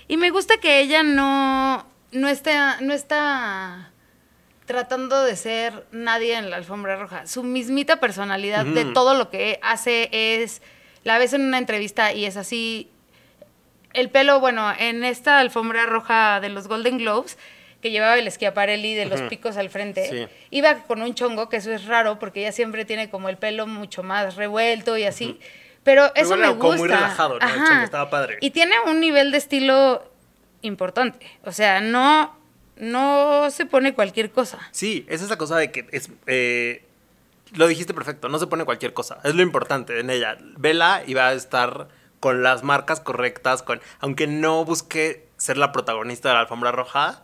Y 0.09 0.17
me 0.17 0.31
gusta 0.31 0.59
que 0.59 0.81
ella 0.81 1.03
no, 1.03 1.87
no 2.12 2.29
está, 2.29 2.81
no 2.81 2.93
está 2.93 3.93
tratando 4.67 5.23
de 5.23 5.37
ser 5.37 5.87
nadie 5.91 6.37
en 6.37 6.51
la 6.51 6.57
alfombra 6.57 6.97
roja. 6.97 7.27
Su 7.27 7.43
mismita 7.43 8.01
personalidad 8.01 8.65
de 8.65 8.85
todo 8.87 9.15
lo 9.15 9.31
que 9.31 9.59
hace 9.62 10.09
es 10.12 10.62
la 11.05 11.19
ves 11.19 11.33
en 11.33 11.43
una 11.43 11.59
entrevista 11.59 12.12
y 12.12 12.25
es 12.25 12.37
así. 12.37 12.88
El 13.93 14.09
pelo, 14.09 14.41
bueno, 14.41 14.73
en 14.79 15.05
esta 15.05 15.38
alfombra 15.38 15.87
roja 15.87 16.41
de 16.41 16.49
los 16.49 16.67
Golden 16.67 16.99
Globes, 16.99 17.37
que 17.83 17.91
llevaba 17.91 18.17
el 18.17 18.31
Schiaparelli 18.31 18.95
de 18.95 19.07
los 19.07 19.21
picos 19.23 19.57
al 19.57 19.69
frente, 19.69 20.29
iba 20.51 20.83
con 20.85 21.03
un 21.03 21.15
chongo, 21.15 21.49
que 21.49 21.57
eso 21.59 21.73
es 21.73 21.87
raro 21.87 22.19
porque 22.19 22.41
ella 22.41 22.53
siempre 22.53 22.85
tiene 22.85 23.11
como 23.11 23.29
el 23.29 23.37
pelo 23.37 23.67
mucho 23.67 24.03
más 24.03 24.37
revuelto 24.37 24.97
y 24.97 25.05
así. 25.05 25.38
Pero 25.83 26.15
eso 26.15 26.37
me 26.37 26.49
gusta. 26.49 26.79
muy 26.79 26.88
relajado, 26.88 27.38
¿no? 27.38 27.47
El 27.47 27.67
chongo 27.67 27.83
estaba 27.83 28.09
padre. 28.09 28.38
Y 28.41 28.51
tiene 28.51 28.77
un 28.87 29.01
nivel 29.01 29.33
de 29.33 29.38
estilo 29.38 30.11
importante. 30.62 31.27
O 31.45 31.53
sea, 31.53 31.81
no, 31.81 32.37
no 32.77 33.51
se 33.51 33.67
pone 33.67 33.93
cualquier 33.93 34.31
cosa. 34.31 34.59
Sí, 34.71 35.05
es 35.09 35.21
esa 35.21 35.37
cosa 35.37 35.57
de 35.57 35.73
que 35.73 35.87
es. 35.91 36.09
Eh, 36.27 36.85
lo 37.55 37.67
dijiste 37.67 37.95
perfecto, 37.95 38.29
no 38.29 38.38
se 38.38 38.47
pone 38.47 38.65
cualquier 38.65 38.93
cosa. 38.93 39.19
Es 39.25 39.35
lo 39.35 39.43
importante 39.43 39.99
en 40.01 40.11
ella. 40.11 40.38
Vela 40.57 41.03
y 41.07 41.15
va 41.15 41.29
a 41.29 41.33
estar 41.33 41.88
con 42.21 42.43
las 42.43 42.62
marcas 42.62 43.01
correctas, 43.01 43.62
con 43.62 43.81
aunque 44.01 44.27
no 44.27 44.65
busque 44.65 45.27
ser 45.37 45.57
la 45.57 45.73
protagonista 45.73 46.29
de 46.29 46.35
la 46.35 46.41
alfombra 46.43 46.71
roja, 46.71 47.23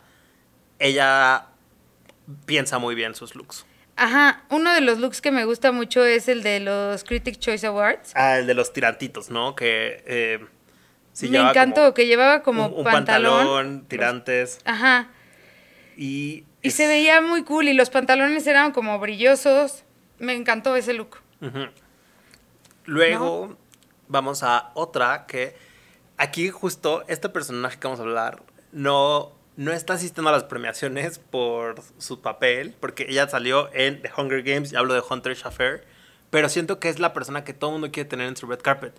ella 0.77 1.47
piensa 2.45 2.79
muy 2.79 2.95
bien 2.95 3.15
sus 3.15 3.35
looks. 3.35 3.65
Ajá, 3.95 4.43
uno 4.49 4.73
de 4.73 4.81
los 4.81 4.99
looks 4.99 5.21
que 5.21 5.31
me 5.31 5.45
gusta 5.45 5.71
mucho 5.71 6.05
es 6.05 6.27
el 6.27 6.43
de 6.43 6.59
los 6.59 7.03
Critic 7.03 7.37
Choice 7.39 7.67
Awards. 7.67 8.11
Ah, 8.15 8.39
el 8.39 8.47
de 8.47 8.53
los 8.53 8.71
tirantitos, 8.71 9.29
¿no? 9.29 9.55
Que 9.55 10.03
eh, 10.05 10.45
me 11.29 11.37
encantó, 11.37 11.93
que 11.93 12.05
llevaba 12.05 12.43
como 12.43 12.67
un, 12.67 12.83
pantalón, 12.83 13.85
tirantes. 13.87 14.59
Ajá. 14.65 15.09
Y, 15.97 16.45
y 16.61 16.71
se 16.71 16.87
veía 16.87 17.21
muy 17.21 17.43
cool 17.43 17.67
y 17.67 17.73
los 17.73 17.89
pantalones 17.89 18.47
eran 18.47 18.71
como 18.71 18.99
brillosos 18.99 19.83
me 20.19 20.33
encantó 20.33 20.75
ese 20.75 20.93
look. 20.93 21.17
Luego 22.85 23.57
vamos 24.07 24.43
a 24.43 24.71
otra 24.73 25.25
que 25.25 25.55
aquí 26.17 26.49
justo 26.49 27.03
este 27.07 27.29
personaje 27.29 27.79
que 27.79 27.87
vamos 27.87 27.99
a 27.99 28.03
hablar 28.03 28.43
no, 28.71 29.31
no 29.55 29.71
está 29.71 29.93
asistiendo 29.93 30.29
a 30.29 30.33
las 30.33 30.43
premiaciones 30.43 31.19
por 31.19 31.81
su 31.97 32.21
papel, 32.21 32.75
porque 32.79 33.05
ella 33.09 33.27
salió 33.29 33.69
en 33.73 34.01
The 34.01 34.11
Hunger 34.15 34.43
Games 34.43 34.73
y 34.73 34.75
hablo 34.75 34.93
de 34.93 35.01
Hunter 35.07 35.35
Schaffer, 35.35 35.85
pero 36.29 36.49
siento 36.49 36.79
que 36.79 36.89
es 36.89 36.99
la 36.99 37.13
persona 37.13 37.43
que 37.43 37.53
todo 37.53 37.71
el 37.71 37.73
mundo 37.75 37.91
quiere 37.91 38.09
tener 38.09 38.27
en 38.27 38.37
su 38.37 38.47
red 38.47 38.59
carpet, 38.59 38.93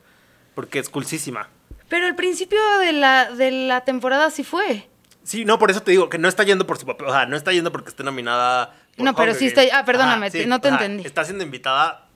porque 0.55 0.79
es 0.79 0.89
coolísima. 0.89 1.49
Pero 1.89 2.07
al 2.07 2.15
principio 2.15 2.61
de 2.79 2.93
la, 2.93 3.31
de 3.33 3.51
la 3.51 3.85
temporada 3.85 4.31
sí 4.31 4.45
fue. 4.45 4.89
Sí, 5.23 5.45
no, 5.45 5.59
por 5.59 5.71
eso 5.71 5.83
te 5.83 5.91
digo 5.91 6.09
que 6.09 6.19
no 6.19 6.29
está 6.29 6.45
yendo 6.45 6.67
por 6.67 6.79
su 6.79 6.87
papel, 6.87 7.09
o 7.09 7.13
sea, 7.13 7.27
no 7.27 7.37
está 7.37 7.53
yendo 7.53 7.71
porque 7.71 7.91
esté 7.91 8.03
nominada 8.03 8.80
no, 9.01 9.15
pero 9.15 9.35
sí 9.35 9.47
está. 9.47 9.63
Ah, 9.73 9.85
perdóname, 9.85 10.31
no 10.47 10.61
te 10.61 10.69
entendí. 10.69 11.07
Está 11.07 11.25
siendo 11.25 11.45
invitada 11.45 12.07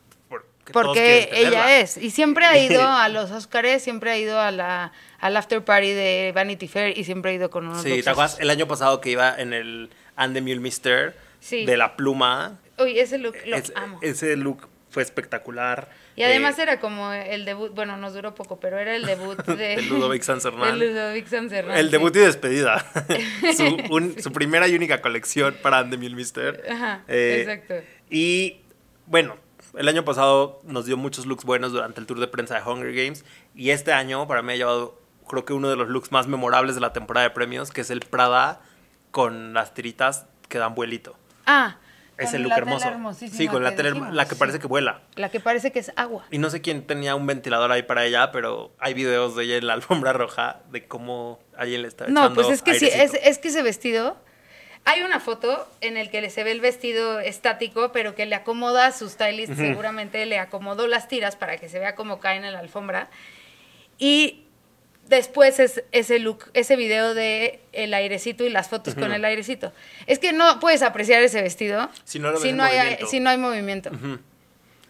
porque 0.73 1.29
ella 1.33 1.81
es. 1.81 1.97
Y 1.97 2.11
siempre 2.11 2.47
ha 2.47 2.59
ido 2.59 2.83
a 2.87 3.09
los 3.09 3.31
Oscars, 3.31 3.83
siempre 3.83 4.11
ha 4.11 4.19
ido 4.19 4.41
a 4.41 4.51
la, 4.51 4.93
al 5.21 5.37
after 5.37 5.65
party 5.65 5.93
de 5.93 6.33
Vanity 6.35 6.69
Fair 6.69 6.97
y 6.97 7.05
siempre 7.05 7.33
ha 7.33 7.35
ido 7.35 7.51
con 7.51 7.67
unos 7.67 7.83
Sí, 7.83 8.03
¿te 8.03 8.11
acuerdas 8.11 8.39
el 8.41 8.51
año 8.51 8.67
pasado 8.67 9.01
que 9.01 9.11
iba 9.11 9.35
en 9.37 9.53
el 9.53 9.91
And 10.17 10.35
the 10.35 10.41
Mule 10.41 10.61
Mister 10.61 11.17
de 11.51 11.77
la 11.77 11.97
pluma? 11.97 12.59
Uy, 12.79 12.99
ese 12.99 13.19
look 13.19 13.37
lo 13.47 13.57
amo. 13.77 13.99
Ese 14.03 14.37
look 14.37 14.69
fue 14.95 15.03
espectacular. 15.03 15.89
Y 16.15 16.23
además 16.23 16.57
eh, 16.59 16.63
era 16.63 16.79
como 16.79 17.13
el 17.13 17.45
debut, 17.45 17.75
bueno, 17.75 17.97
nos 17.97 18.15
duró 18.15 18.37
poco, 18.37 18.61
pero 18.61 18.79
era 18.79 18.95
el 18.95 19.05
debut 19.05 19.37
de... 19.45 19.75
el 19.75 19.89
Ludovic 19.89 20.23
Sanzernan. 20.23 20.69
El 20.81 20.93
Ludovic 20.95 21.27
Sanzernan. 21.27 21.77
El 21.77 21.91
debut 21.91 22.15
y 22.15 22.21
despedida. 22.21 22.87
su, 23.57 24.33
primera 24.33 24.69
y 24.69 24.77
única 24.77 25.03
colección 25.03 25.57
para 25.61 25.79
And 25.79 25.91
the 25.91 25.97
Mule 25.99 26.15
Mister. 26.15 26.65
Ajá, 26.71 27.03
eh, 27.09 27.41
exacto. 27.41 27.75
Y 28.09 28.61
bueno, 29.07 29.37
el 29.77 29.89
año 29.89 30.05
pasado 30.05 30.63
nos 30.63 30.87
dio 30.87 30.97
muchos 30.97 31.27
looks 31.27 31.45
buenos 31.45 31.73
durante 31.73 32.01
el 32.01 32.07
tour 32.07 32.21
de 32.21 32.29
prensa 32.29 32.55
de 32.55 32.63
Hunger 32.63 32.95
Games. 32.95 33.25
Y 33.57 33.71
este 33.71 33.93
año 33.93 34.29
para 34.29 34.43
mí 34.43 34.53
ha 34.53 34.57
llevado, 34.57 35.01
creo 35.29 35.45
que 35.45 35.55
uno 35.55 35.69
de 35.69 35.75
los 35.77 35.89
looks 35.89 36.13
más 36.13 36.29
memorables 36.29 36.77
de 36.77 36.81
la 36.81 36.93
temporada 36.93 37.29
de 37.29 37.35
premios, 37.35 37.73
que 37.73 37.81
es 37.81 37.91
el 37.91 38.01
Prada 38.01 38.61
con 39.11 39.55
las 39.55 39.75
tiritas 39.75 40.27
que 40.49 40.59
dan 40.59 40.77
vuelito. 40.77 41.17
Ah, 41.47 41.79
es 42.19 42.35
el 42.35 42.43
look 42.43 42.53
hermoso. 42.53 42.89
Sí, 43.15 43.49
con 43.49 43.63
la 43.63 43.75
tela, 43.75 44.11
la 44.11 44.27
que 44.27 44.37
parece 44.37 44.59
que 44.59 44.67
vuela. 44.67 45.03
La 45.17 45.31
que 45.31 45.41
parece 45.41 45.73
que 45.73 45.79
es 45.79 45.93
agua. 45.97 46.25
Y 46.31 46.39
no 46.39 46.51
sé 46.51 46.61
quién 46.61 46.87
tenía 46.87 47.15
un 47.15 47.27
ventilador 47.27 47.73
ahí 47.73 47.83
para 47.83 48.05
ella, 48.05 48.33
pero 48.33 48.73
hay 48.79 48.95
videos 48.95 49.37
de 49.37 49.45
ella 49.45 49.57
en 49.57 49.67
la 49.67 49.73
alfombra 49.73 50.13
roja 50.13 50.61
de 50.71 50.87
cómo 50.87 51.39
alguien 51.57 51.83
le 51.83 51.89
está 51.89 52.07
No, 52.09 52.33
pues 52.35 52.49
es 52.49 52.63
que 52.63 52.79
sí, 52.79 52.87
es, 52.87 53.15
es, 53.15 53.39
que 53.39 53.49
ese 53.49 53.63
vestido 53.63 54.17
hay 54.85 55.03
una 55.03 55.19
foto 55.19 55.67
en 55.81 55.97
el 55.97 56.11
que 56.11 56.29
se 56.31 56.45
ve 56.45 56.53
el 56.53 56.61
vestido 56.61 57.21
estático, 57.21 57.91
pero 57.93 58.15
que 58.15 58.27
le 58.27 58.35
acomoda 58.35 58.87
a 58.87 58.93
su 58.93 59.09
stylist, 59.09 59.55
seguramente 59.55 60.25
le 60.27 60.39
acomodó 60.39 60.87
las 60.87 61.09
tiras 61.09 61.37
para 61.37 61.57
que 61.57 61.69
se 61.69 61.79
vea 61.79 61.95
cómo 61.95 62.21
caen 62.21 62.45
en 62.45 62.53
la 62.53 62.59
alfombra. 62.59 63.09
Y 63.99 64.44
después 65.09 65.61
es 65.61 65.83
ese 65.93 66.19
look, 66.19 66.51
ese 66.55 66.77
video 66.77 67.15
de 67.15 67.61
el 67.73 67.95
airecito 67.95 68.45
y 68.45 68.51
las 68.51 68.69
fotos 68.69 68.95
con 68.95 69.13
el 69.13 69.25
airecito. 69.25 69.73
Es 70.07 70.19
que 70.19 70.33
no 70.33 70.61
puedes 70.61 70.83
apreciar 70.83 71.23
ese 71.23 71.43
vestido 71.43 71.89
si 72.05 72.19
no, 72.19 72.29
hay, 72.29 72.99
si 73.07 73.21
no 73.21 73.31
hay 73.31 73.39
movimiento. 73.39 73.91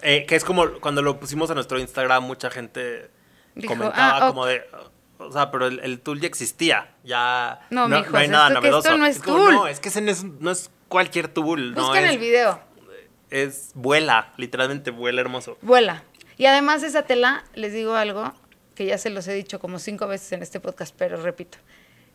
Eh, 0.03 0.27
que 0.27 0.37
es 0.37 0.45
como 0.45 0.81
cuando 0.81 1.03
lo 1.03 1.19
pusimos 1.19 1.51
a 1.51 1.55
nuestro 1.55 1.79
Instagram, 1.79 2.25
mucha 2.25 2.51
gente 2.51 3.11
comentaba 3.67 4.19
ah, 4.19 4.29
como 4.29 4.47
de 4.47 4.63
o 5.19 5.33
sea, 5.33 5.51
pero 5.51 5.67
el, 5.67 5.81
el 5.81 6.01
tool 6.01 6.21
ya 6.21 6.27
existía. 6.27 6.95
Ya 7.05 7.61
no, 7.71 7.89
no, 7.89 8.03
no 8.03 8.19
hay 8.19 8.29
nada 8.29 8.51
novedoso. 8.51 8.89
Esto 8.89 8.99
no 8.99 9.07
es, 9.07 9.21
tool. 9.21 9.53
no, 9.53 9.67
es 9.67 9.81
que 9.81 9.89
ese 9.89 10.01
no 10.01 10.11
es, 10.11 10.25
no 10.25 10.51
es 10.51 10.71
cualquier 10.89 11.29
tool. 11.29 11.75
Busquen 11.75 12.05
no 12.05 12.11
el 12.11 12.19
video. 12.19 12.61
Es 13.31 13.73
vuela, 13.75 14.33
literalmente 14.37 14.91
vuela 14.91 15.21
hermoso. 15.21 15.59
Vuela. 15.63 16.05
Y 16.37 16.47
además 16.47 16.83
esa 16.83 17.03
tela, 17.03 17.45
les 17.55 17.73
digo 17.73 17.95
algo 17.95 18.35
que 18.75 18.87
ya 18.87 18.99
se 18.99 19.11
los 19.11 19.27
he 19.29 19.33
dicho 19.33 19.59
como 19.61 19.79
cinco 19.79 20.07
veces 20.07 20.33
en 20.33 20.43
este 20.43 20.61
podcast, 20.61 20.95
pero 20.97 21.21
repito, 21.23 21.59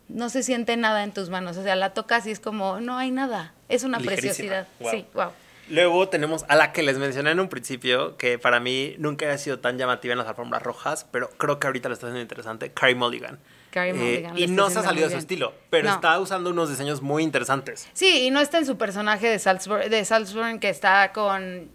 no 0.08 0.28
se 0.28 0.42
siente 0.42 0.76
nada 0.76 1.04
en 1.04 1.12
tus 1.12 1.30
manos. 1.30 1.56
O 1.56 1.62
sea, 1.62 1.76
la 1.76 1.94
tocas 1.94 2.26
y 2.26 2.30
es 2.30 2.40
como, 2.40 2.80
no 2.80 2.98
hay 2.98 3.10
nada. 3.10 3.54
Es 3.68 3.84
una 3.84 3.98
preciosidad. 3.98 4.66
Sí, 4.90 5.06
wow. 5.14 5.30
Luego 5.70 6.08
tenemos 6.08 6.44
a 6.48 6.56
la 6.56 6.72
que 6.72 6.82
les 6.82 6.98
mencioné 6.98 7.30
en 7.30 7.38
un 7.38 7.48
principio, 7.48 8.16
que 8.16 8.40
para 8.40 8.58
mí 8.58 8.96
nunca 8.98 9.32
ha 9.32 9.38
sido 9.38 9.60
tan 9.60 9.78
llamativa 9.78 10.12
en 10.12 10.18
las 10.18 10.26
alfombras 10.26 10.64
rojas, 10.64 11.06
pero 11.12 11.30
creo 11.30 11.60
que 11.60 11.68
ahorita 11.68 11.88
lo 11.88 11.94
está 11.94 12.06
haciendo 12.06 12.20
interesante, 12.20 12.72
Carrie 12.72 12.96
Mulligan. 12.96 13.38
Carrie 13.70 13.92
eh, 13.92 13.94
Mulligan 13.94 14.36
y 14.36 14.48
no 14.48 14.68
se 14.68 14.80
ha 14.80 14.82
salido 14.82 15.06
de 15.06 15.12
su 15.12 15.18
estilo, 15.18 15.54
pero 15.70 15.88
está 15.88 16.18
usando 16.18 16.50
unos 16.50 16.70
diseños 16.70 17.02
muy 17.02 17.22
interesantes. 17.22 17.88
Sí, 17.92 18.26
y 18.26 18.30
no 18.32 18.40
está 18.40 18.58
en 18.58 18.66
su 18.66 18.76
personaje 18.76 19.28
de 19.28 19.38
Salzburg, 19.38 19.88
de 19.88 20.04
Salzburg 20.04 20.58
que 20.58 20.70
está 20.70 21.12
con 21.12 21.70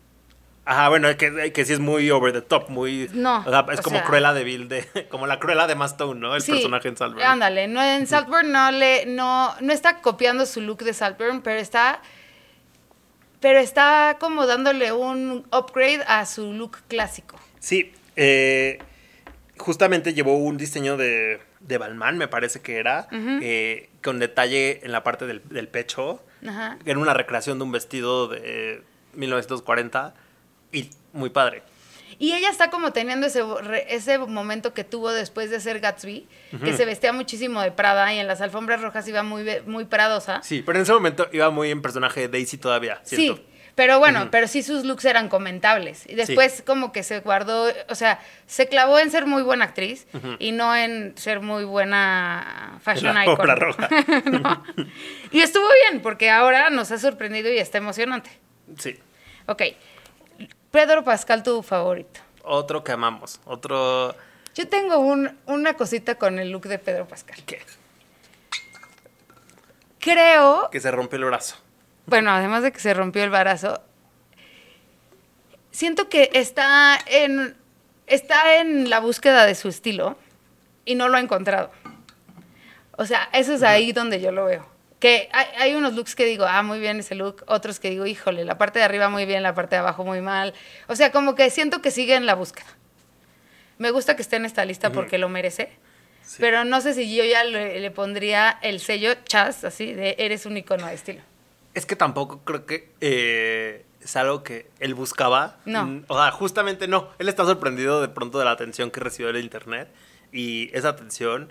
Ajá, 0.65 0.89
bueno, 0.89 1.15
que, 1.15 1.54
que 1.54 1.65
sí 1.65 1.73
es 1.73 1.80
muy 1.80 2.10
over 2.10 2.34
the 2.34 2.41
top, 2.41 2.69
muy... 2.69 3.08
No. 3.13 3.43
O 3.45 3.49
sea, 3.49 3.65
es 3.71 3.82
como 3.82 4.04
Cruella 4.04 4.34
de 4.34 4.43
Bill, 4.43 4.67
de, 4.67 5.08
como 5.10 5.28
la 5.28 5.39
Cruella 5.39 5.67
de 5.67 5.75
Mastone, 5.75 6.19
¿no? 6.19 6.36
El 6.36 6.43
personaje 6.43 6.88
en 6.88 6.97
Saltburn. 6.97 7.23
Ándale, 7.23 7.67
no, 7.67 7.84
en 7.84 8.08
Saltburn 8.08 8.51
no 8.51 8.71
le, 8.71 9.06
no, 9.06 9.54
no 9.62 9.71
está 9.71 10.01
copiando 10.01 10.47
su 10.47 10.62
look 10.62 10.80
de 10.80 10.93
Saltburn, 10.93 11.41
pero 11.41 11.60
está 11.60 12.01
pero 13.45 13.60
está 13.60 14.17
como 14.19 14.47
dándole 14.47 14.91
un 14.91 15.45
upgrade 15.51 16.04
a 16.08 16.25
su 16.25 16.51
look 16.51 16.80
clásico. 16.88 17.38
Sí, 17.60 17.93
eh, 18.15 18.80
justamente 19.58 20.15
llevó 20.15 20.38
un 20.38 20.58
diseño 20.58 20.97
de, 20.97 21.39
de 21.60 21.78
Balmain, 21.78 22.17
me 22.17 22.28
parece 22.28 22.62
que 22.62 22.78
era, 22.78 23.08
eh, 23.12 23.89
con 24.01 24.17
detalle 24.17 24.84
en 24.84 24.91
la 24.91 25.04
parte 25.04 25.28
del, 25.28 25.67
pecho. 25.67 26.23
Ajá. 26.47 26.80
Era 26.88 26.97
una 26.97 27.13
recreación 27.13 27.60
de 27.60 27.65
un 27.65 27.71
vestido 27.71 28.28
de 28.30 28.82
1940 29.13 30.15
y 30.75 30.89
muy 31.13 31.29
padre. 31.29 31.63
Y 32.17 32.33
ella 32.33 32.49
está 32.49 32.69
como 32.69 32.93
teniendo 32.93 33.27
ese, 33.27 33.43
ese 33.89 34.17
momento 34.19 34.73
que 34.73 34.83
tuvo 34.83 35.11
después 35.11 35.49
de 35.49 35.59
ser 35.59 35.79
Gatsby, 35.79 36.27
que 36.63 36.73
se 36.73 36.85
vestía 36.85 37.11
muchísimo 37.11 37.61
de 37.61 37.71
Prada 37.71 38.13
y 38.13 38.19
en 38.19 38.27
las 38.27 38.39
alfombras 38.41 38.81
rojas 38.81 39.07
iba 39.07 39.21
muy, 39.23 39.45
muy 39.65 39.85
pradosa. 39.85 40.41
Sí, 40.41 40.63
pero 40.65 40.77
en 40.77 40.83
ese 40.83 40.93
momento 40.93 41.27
iba 41.33 41.49
muy 41.49 41.71
en 41.71 41.81
personaje 41.81 42.21
de 42.21 42.27
Daisy 42.29 42.57
todavía, 42.57 43.01
¿cierto? 43.03 43.35
Sí, 43.35 43.45
pero 43.75 43.99
bueno, 43.99 44.29
pero 44.31 44.47
sí 44.47 44.63
sus 44.63 44.85
looks 44.85 45.03
eran 45.03 45.27
comentables. 45.27 46.05
Y 46.07 46.15
después 46.15 46.63
como 46.65 46.93
que 46.93 47.03
se 47.03 47.19
guardó, 47.19 47.69
o 47.89 47.95
sea, 47.95 48.21
se 48.47 48.69
clavó 48.69 48.97
en 48.99 49.11
ser 49.11 49.25
muy 49.25 49.43
buena 49.43 49.65
actriz 49.65 50.07
y 50.39 50.53
no 50.53 50.73
en 50.73 51.17
ser 51.17 51.41
muy 51.41 51.65
buena 51.65 52.79
fashion 52.81 53.17
icon. 53.21 53.47
roja. 53.59 53.89
Y 55.31 55.41
estuvo 55.41 55.67
bien, 55.89 56.01
porque 56.01 56.29
ahora 56.29 56.69
nos 56.69 56.91
ha 56.91 56.97
sorprendido 56.97 57.51
y 57.51 57.57
está 57.57 57.77
emocionante. 57.77 58.29
Sí. 58.77 58.97
Ok. 59.47 59.63
Pedro 60.75 61.05
Pascal, 61.05 61.41
tu 61.41 61.63
favorito. 61.63 62.19
Otro 62.43 62.83
que 62.83 62.91
amamos, 62.91 63.39
otro... 63.45 64.13
Yo 64.53 64.67
tengo 64.67 64.97
una 64.97 65.73
cosita 65.75 66.15
con 66.15 66.38
el 66.38 66.51
look 66.51 66.63
de 66.63 66.77
Pedro 66.79 67.07
Pascal. 67.07 67.41
¿Qué? 67.45 67.61
Creo... 69.99 70.69
Que 70.69 70.81
se 70.81 70.91
rompió 70.91 71.17
el 71.17 71.23
brazo. 71.23 71.55
Bueno, 72.05 72.29
además 72.29 72.61
de 72.61 72.73
que 72.73 72.81
se 72.81 72.93
rompió 72.93 73.23
el 73.23 73.29
brazo, 73.29 73.81
siento 75.71 76.09
que 76.09 76.29
está 76.33 76.99
en, 77.05 77.55
está 78.05 78.57
en 78.57 78.89
la 78.89 78.99
búsqueda 78.99 79.45
de 79.45 79.55
su 79.55 79.69
estilo 79.69 80.17
y 80.83 80.95
no 80.95 81.07
lo 81.07 81.15
ha 81.15 81.21
encontrado. 81.21 81.71
O 82.97 83.05
sea, 83.05 83.29
eso 83.31 83.53
es 83.53 83.63
ahí 83.63 83.93
donde 83.93 84.19
yo 84.19 84.33
lo 84.33 84.43
veo. 84.43 84.74
Que 84.99 85.29
hay, 85.34 85.75
unos 85.75 85.93
looks 85.93 86.15
que 86.15 86.25
digo, 86.25 86.45
ah, 86.45 86.63
muy 86.63 86.79
bien 86.79 86.99
ese 86.99 87.15
look, 87.15 87.43
otros 87.47 87.79
que 87.79 87.89
digo, 87.89 88.05
híjole, 88.05 88.45
la 88.45 88.58
parte 88.58 88.79
de 88.79 88.86
arriba 88.86 89.10
muy 89.10 89.25
bien, 89.25 89.43
la 89.43 89.53
parte 89.53 89.75
de 89.75 89.81
abajo 89.81 90.05
muy 90.05 90.21
mal. 90.21 90.53
O 90.88 90.95
sea, 90.95 91.12
como 91.12 91.36
que 91.36 91.49
siento 91.49 91.81
que 91.81 91.91
sigue 91.91 92.15
en 92.15 92.25
la 92.25 92.34
búsqueda. 92.34 92.67
Me 93.77 93.91
gusta 93.91 94.15
que 94.15 94.21
esté 94.21 94.38
en 94.38 94.45
esta 94.45 94.63
lista 94.63 94.91
porque 94.91 95.17
lo 95.17 95.27
merece. 95.29 95.69
Pero 96.39 96.65
no 96.65 96.81
sé 96.81 96.93
si 96.93 97.15
yo 97.15 97.23
ya 97.23 97.43
le, 97.43 97.91
pondría 97.91 98.58
el 98.62 98.79
sello 98.79 99.13
chas, 99.25 99.63
así, 99.63 99.93
de 99.93 100.15
eres 100.17 100.45
un 100.45 100.58
icono 100.58 100.88
de 100.88 100.93
estilo. 100.93 101.21
Es 101.73 101.86
que 101.86 101.95
tampoco 101.95 102.39
creo 102.43 102.65
que 102.65 102.89
eh, 103.01 103.86
es 104.01 104.15
algo 104.15 104.43
que 104.43 104.67
él 104.79 104.93
buscaba. 104.95 105.58
No. 105.65 105.86
Mm, 105.86 106.05
o 106.08 106.15
sea, 106.15 106.31
justamente 106.31 106.88
no. 106.88 107.10
Él 107.19 107.27
está 107.27 107.43
sorprendido 107.43 108.01
de 108.01 108.08
pronto 108.08 108.39
de 108.39 108.45
la 108.45 108.51
atención 108.51 108.91
que 108.91 108.99
recibió 109.01 109.29
en 109.29 109.36
el 109.36 109.43
internet. 109.43 109.89
Y 110.31 110.69
esa 110.75 110.89
atención 110.89 111.49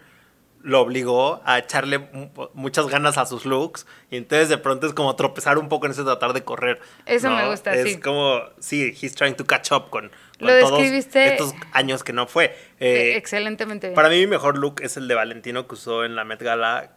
lo 0.64 0.80
obligó 0.80 1.42
a 1.44 1.58
echarle 1.58 2.08
muchas 2.54 2.86
ganas 2.86 3.18
a 3.18 3.26
sus 3.26 3.44
looks 3.44 3.86
y 4.10 4.16
entonces 4.16 4.48
de 4.48 4.56
pronto 4.56 4.86
es 4.86 4.94
como 4.94 5.14
tropezar 5.14 5.58
un 5.58 5.68
poco 5.68 5.84
en 5.84 5.92
ese 5.92 6.04
tratar 6.04 6.32
de 6.32 6.42
correr. 6.42 6.80
Eso 7.04 7.30
me 7.30 7.46
gusta, 7.50 7.74
es 7.74 7.82
sí. 7.82 7.90
Es 7.90 7.96
como, 7.98 8.40
sí, 8.58 8.96
he's 9.00 9.14
trying 9.14 9.34
to 9.34 9.44
catch 9.44 9.72
up 9.72 9.90
con, 9.90 10.10
lo 10.38 10.58
todos 10.60 10.80
estos 10.80 11.54
años 11.72 12.02
que 12.02 12.14
no 12.14 12.26
fue. 12.26 12.56
Eh, 12.80 13.12
excelentemente 13.14 13.88
bien. 13.88 13.94
Para 13.94 14.08
mí 14.08 14.16
mi 14.20 14.26
mejor 14.26 14.56
look 14.56 14.80
es 14.80 14.96
el 14.96 15.06
de 15.06 15.14
Valentino 15.14 15.68
que 15.68 15.74
usó 15.74 16.02
en 16.02 16.16
la 16.16 16.24
Met 16.24 16.40
Gala 16.40 16.92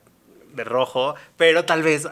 de 0.54 0.64
rojo, 0.64 1.16
pero 1.36 1.66
tal 1.66 1.84
vez 1.84 2.06
eh, 2.06 2.10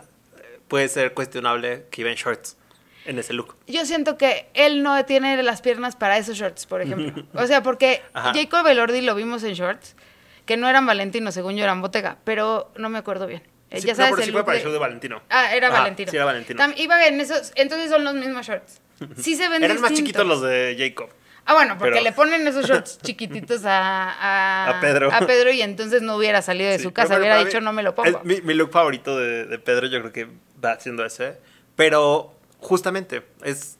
puede 0.67 0.89
ser 0.89 1.13
cuestionable 1.13 1.85
que 1.89 2.01
iba 2.01 2.09
en 2.09 2.17
shorts 2.17 2.57
en 3.05 3.17
ese 3.17 3.31
look. 3.31 3.55
Yo 3.67 3.85
siento 3.85 4.17
que 4.17 4.49
él 4.55 4.83
no 4.83 5.05
tiene 5.05 5.41
las 5.41 5.61
piernas 5.61 5.95
para 5.95 6.17
esos 6.17 6.37
shorts, 6.37 6.65
por 6.65 6.81
ejemplo. 6.81 7.23
o 7.33 7.47
sea, 7.47 7.63
porque 7.63 8.01
Jacob 8.13 8.67
Elordi 8.67 8.99
lo 8.99 9.15
vimos 9.15 9.41
en 9.43 9.53
shorts 9.53 9.95
que 10.45 10.57
no 10.57 10.69
eran 10.69 10.85
Valentino, 10.85 11.31
según 11.31 11.55
yo 11.55 11.63
eran 11.63 11.81
Bottega, 11.81 12.17
pero 12.23 12.71
no 12.77 12.89
me 12.89 12.97
acuerdo 12.97 13.27
bien. 13.27 13.43
Eh, 13.71 13.81
ya 13.81 13.95
sabes, 13.95 14.27
el 14.27 14.31
fue 14.31 14.45
para 14.45 14.57
el 14.57 14.63
show 14.63 14.71
de 14.71 14.77
Valentino. 14.77 15.21
Ah, 15.29 15.55
era 15.55 15.69
Valentino. 15.69 16.11
Sí, 16.11 16.17
era 16.17 16.25
Valentino. 16.25 16.63
iba 16.77 17.05
en 17.07 17.19
esos, 17.19 17.51
entonces 17.55 17.89
son 17.89 18.03
los 18.03 18.13
mismos 18.13 18.45
shorts. 18.45 18.81
Sí 19.17 19.35
se 19.35 19.49
ven 19.49 19.61
Eran 19.63 19.81
más 19.81 19.93
chiquitos 19.93 20.25
los 20.25 20.41
de 20.41 20.75
Jacob. 20.79 21.09
Ah, 21.47 21.53
bueno, 21.53 21.77
porque 21.77 22.01
le 22.01 22.11
ponen 22.11 22.47
esos 22.47 22.65
shorts 22.65 22.99
chiquititos 23.03 23.65
a, 23.65 24.69
a, 24.77 24.81
Pedro. 24.81 25.11
a 25.11 25.19
Pedro 25.27 25.51
y 25.51 25.61
entonces 25.61 26.01
no 26.01 26.15
hubiera 26.15 26.41
salido 26.41 26.71
de 26.71 26.79
su 26.79 26.91
casa, 26.91 27.17
hubiera 27.17 27.43
dicho 27.43 27.61
no 27.61 27.73
me 27.73 27.83
lo 27.83 27.93
pongo. 27.93 28.21
mi, 28.23 28.41
mi, 28.41 28.53
look 28.53 28.71
favorito 28.71 29.17
de, 29.17 29.45
de, 29.45 29.59
Pedro 29.59 29.87
yo 29.87 29.99
creo 29.99 30.11
que 30.11 30.27
va 30.63 30.79
siendo 30.79 31.05
ese, 31.05 31.37
pero 31.75 32.33
justamente 32.59 33.23
es 33.43 33.77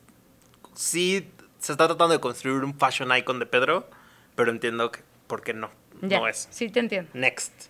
sí 0.75 1.28
se 1.60 1.71
está 1.71 1.88
tratando 1.88 2.13
de 2.13 2.19
construir 2.19 2.63
un 2.63 2.78
fashion 2.78 3.15
icon 3.15 3.39
de 3.39 3.47
Pedro, 3.47 3.89
pero 4.36 4.51
entiendo 4.51 4.91
que 4.91 4.99
por 5.25 5.41
qué 5.41 5.54
no 5.54 5.71
no 6.08 6.28
es. 6.28 6.48
Sí, 6.52 6.70
te 6.70 6.80
entiendo. 6.80 7.12
Next. 7.13 7.70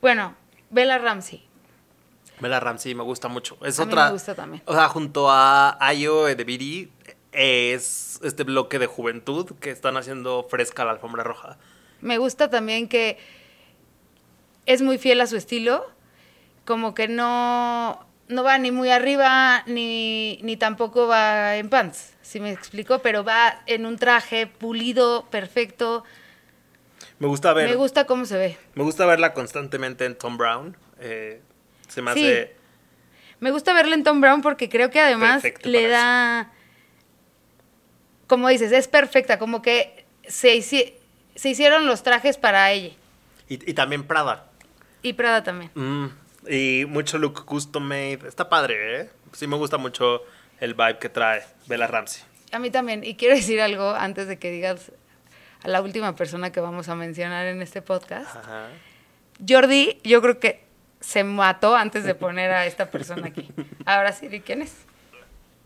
Bueno, 0.00 0.34
Bella 0.70 0.98
Ramsey. 0.98 1.46
Bella 2.40 2.60
Ramsey 2.60 2.94
me 2.94 3.02
gusta 3.02 3.28
mucho. 3.28 3.56
Es 3.62 3.78
a 3.78 3.84
otra. 3.84 4.02
Mí 4.02 4.08
me 4.08 4.12
gusta 4.12 4.34
también. 4.34 4.62
O 4.66 4.74
sea, 4.74 4.88
junto 4.88 5.30
a 5.30 5.76
Ayo 5.80 6.28
Edebiri, 6.28 6.90
es 7.34 8.20
este 8.22 8.44
bloque 8.44 8.78
de 8.78 8.86
juventud 8.86 9.52
que 9.60 9.70
están 9.70 9.96
haciendo 9.96 10.46
fresca 10.48 10.84
la 10.84 10.92
alfombra 10.92 11.24
roja. 11.24 11.58
Me 12.00 12.18
gusta 12.18 12.48
también 12.48 12.88
que 12.88 13.18
es 14.66 14.82
muy 14.82 14.98
fiel 14.98 15.20
a 15.20 15.26
su 15.26 15.36
estilo, 15.36 15.90
como 16.64 16.94
que 16.94 17.08
no, 17.08 18.06
no 18.28 18.44
va 18.44 18.58
ni 18.58 18.70
muy 18.70 18.90
arriba 18.90 19.62
ni, 19.66 20.38
ni 20.42 20.56
tampoco 20.56 21.06
va 21.06 21.56
en 21.56 21.68
pants, 21.68 22.14
si 22.22 22.40
me 22.40 22.52
explico, 22.52 23.00
pero 23.00 23.24
va 23.24 23.62
en 23.66 23.84
un 23.84 23.96
traje 23.96 24.46
pulido, 24.46 25.26
perfecto. 25.30 26.04
Me 27.18 27.28
gusta 27.28 27.52
ver. 27.52 27.68
Me 27.68 27.76
gusta 27.76 28.06
cómo 28.06 28.24
se 28.24 28.36
ve. 28.36 28.58
Me 28.74 28.82
gusta 28.82 29.06
verla 29.06 29.34
constantemente 29.34 30.04
en 30.04 30.16
Tom 30.16 30.36
Brown. 30.36 30.76
Eh, 31.00 31.40
se 31.88 32.02
me 32.02 32.10
hace. 32.10 32.56
Me 33.40 33.50
gusta 33.50 33.72
verla 33.72 33.94
en 33.94 34.04
Tom 34.04 34.20
Brown 34.20 34.42
porque 34.42 34.68
creo 34.68 34.90
que 34.90 35.00
además 35.00 35.42
le 35.62 35.88
da. 35.88 36.52
Como 38.26 38.48
dices, 38.48 38.72
es 38.72 38.88
perfecta, 38.88 39.38
como 39.38 39.60
que 39.60 40.06
se, 40.26 40.60
se 40.62 41.48
hicieron 41.48 41.86
los 41.86 42.02
trajes 42.02 42.38
para 42.38 42.72
ella. 42.72 42.94
Y, 43.48 43.74
también 43.74 44.04
Prada. 44.04 44.50
Y 45.02 45.12
Prada 45.12 45.44
también. 45.44 45.70
Mm, 45.74 46.06
y 46.48 46.86
mucho 46.86 47.18
look 47.18 47.44
custom 47.44 47.84
made. 47.84 48.20
Está 48.26 48.48
padre, 48.48 49.00
¿eh? 49.00 49.10
Sí 49.32 49.46
me 49.46 49.56
gusta 49.56 49.76
mucho 49.76 50.22
el 50.60 50.74
vibe 50.74 50.98
que 50.98 51.08
trae 51.08 51.44
Bella 51.66 51.86
Ramsey. 51.86 52.22
A 52.52 52.58
mí 52.58 52.70
también. 52.70 53.04
Y 53.04 53.16
quiero 53.16 53.34
decir 53.34 53.60
algo 53.60 53.90
antes 53.90 54.26
de 54.26 54.38
que 54.38 54.50
digas 54.50 54.92
a 55.64 55.68
la 55.68 55.80
última 55.80 56.14
persona 56.14 56.52
que 56.52 56.60
vamos 56.60 56.88
a 56.88 56.94
mencionar 56.94 57.46
en 57.46 57.62
este 57.62 57.80
podcast. 57.80 58.36
Jordi, 59.46 59.98
yo 60.04 60.20
creo 60.20 60.38
que 60.38 60.62
se 61.00 61.24
mató 61.24 61.74
antes 61.74 62.04
de 62.04 62.14
poner 62.14 62.50
a 62.50 62.66
esta 62.66 62.90
persona 62.90 63.28
aquí. 63.28 63.50
Ahora 63.86 64.12
sí, 64.12 64.28
quién 64.44 64.62
es? 64.62 64.74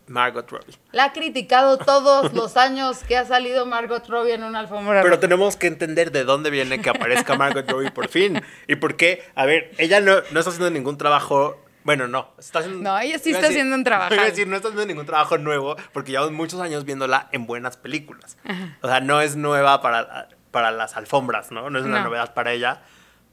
Margot 0.07 0.49
Robbie. 0.49 0.73
La 0.91 1.05
ha 1.05 1.13
criticado 1.13 1.77
todos 1.77 2.33
los 2.33 2.57
años 2.57 3.03
que 3.03 3.15
ha 3.15 3.25
salido 3.25 3.65
Margot 3.65 4.07
Robbie 4.07 4.33
en 4.33 4.43
una 4.43 4.59
alfombra. 4.59 5.03
Pero 5.03 5.19
tenemos 5.19 5.55
que 5.55 5.67
entender 5.67 6.11
de 6.11 6.23
dónde 6.23 6.49
viene 6.49 6.81
que 6.81 6.89
aparezca 6.89 7.35
Margot 7.35 7.69
Robbie 7.69 7.91
por 7.91 8.07
fin. 8.07 8.41
Y 8.67 8.75
por 8.77 8.95
qué, 8.95 9.23
a 9.35 9.45
ver, 9.45 9.71
ella 9.77 9.99
no, 9.99 10.15
no 10.31 10.39
está 10.39 10.49
haciendo 10.49 10.71
ningún 10.71 10.97
trabajo 10.97 11.61
bueno, 11.83 12.07
no. 12.07 12.29
Está 12.37 12.61
no, 12.67 12.99
ella 12.99 13.19
sí 13.19 13.31
está 13.31 13.47
haciendo 13.47 13.75
un 13.75 13.83
trabajo. 13.85 14.13
Es 14.13 14.21
decir, 14.21 14.47
no 14.47 14.55
está 14.55 14.69
haciendo 14.69 14.85
ningún 14.85 15.05
trabajo 15.05 15.37
nuevo 15.37 15.75
porque 15.93 16.11
llevamos 16.11 16.33
muchos 16.33 16.59
años 16.59 16.85
viéndola 16.85 17.29
en 17.31 17.45
buenas 17.45 17.77
películas. 17.77 18.37
O 18.81 18.87
sea, 18.87 18.99
no 18.99 19.21
es 19.21 19.35
nueva 19.35 19.81
para, 19.81 20.29
para 20.51 20.71
las 20.71 20.97
alfombras, 20.97 21.51
¿no? 21.51 21.69
No 21.69 21.79
es 21.79 21.85
una 21.85 22.03
novedad 22.03 22.33
para 22.33 22.51
ella. 22.51 22.81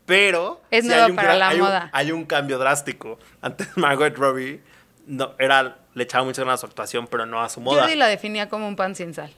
Pero. 0.06 0.62
Es 0.70 0.85
nueva 0.85 1.09
para 1.14 1.35
la 1.35 1.54
moda. 1.54 1.90
hay 1.92 2.12
un 2.12 2.24
cambio 2.24 2.59
drástico. 2.59 3.18
Antes 3.42 3.68
Margot 3.76 4.16
Robbie 4.16 4.62
no, 5.06 5.35
era, 5.38 5.78
le 5.94 6.04
echaba 6.04 6.24
mucho 6.24 6.42
ganas 6.42 6.54
a 6.54 6.61
su 6.61 6.66
actuación, 6.66 7.06
pero 7.06 7.26
no 7.26 7.42
a 7.42 7.48
su 7.48 7.61
moda. 7.61 7.82
Jordi 7.82 7.96
la 7.96 8.06
definía 8.06 8.48
como 8.48 8.68
un 8.68 8.76
pan 8.76 8.94
sin 8.94 9.14
sal. 9.14 9.32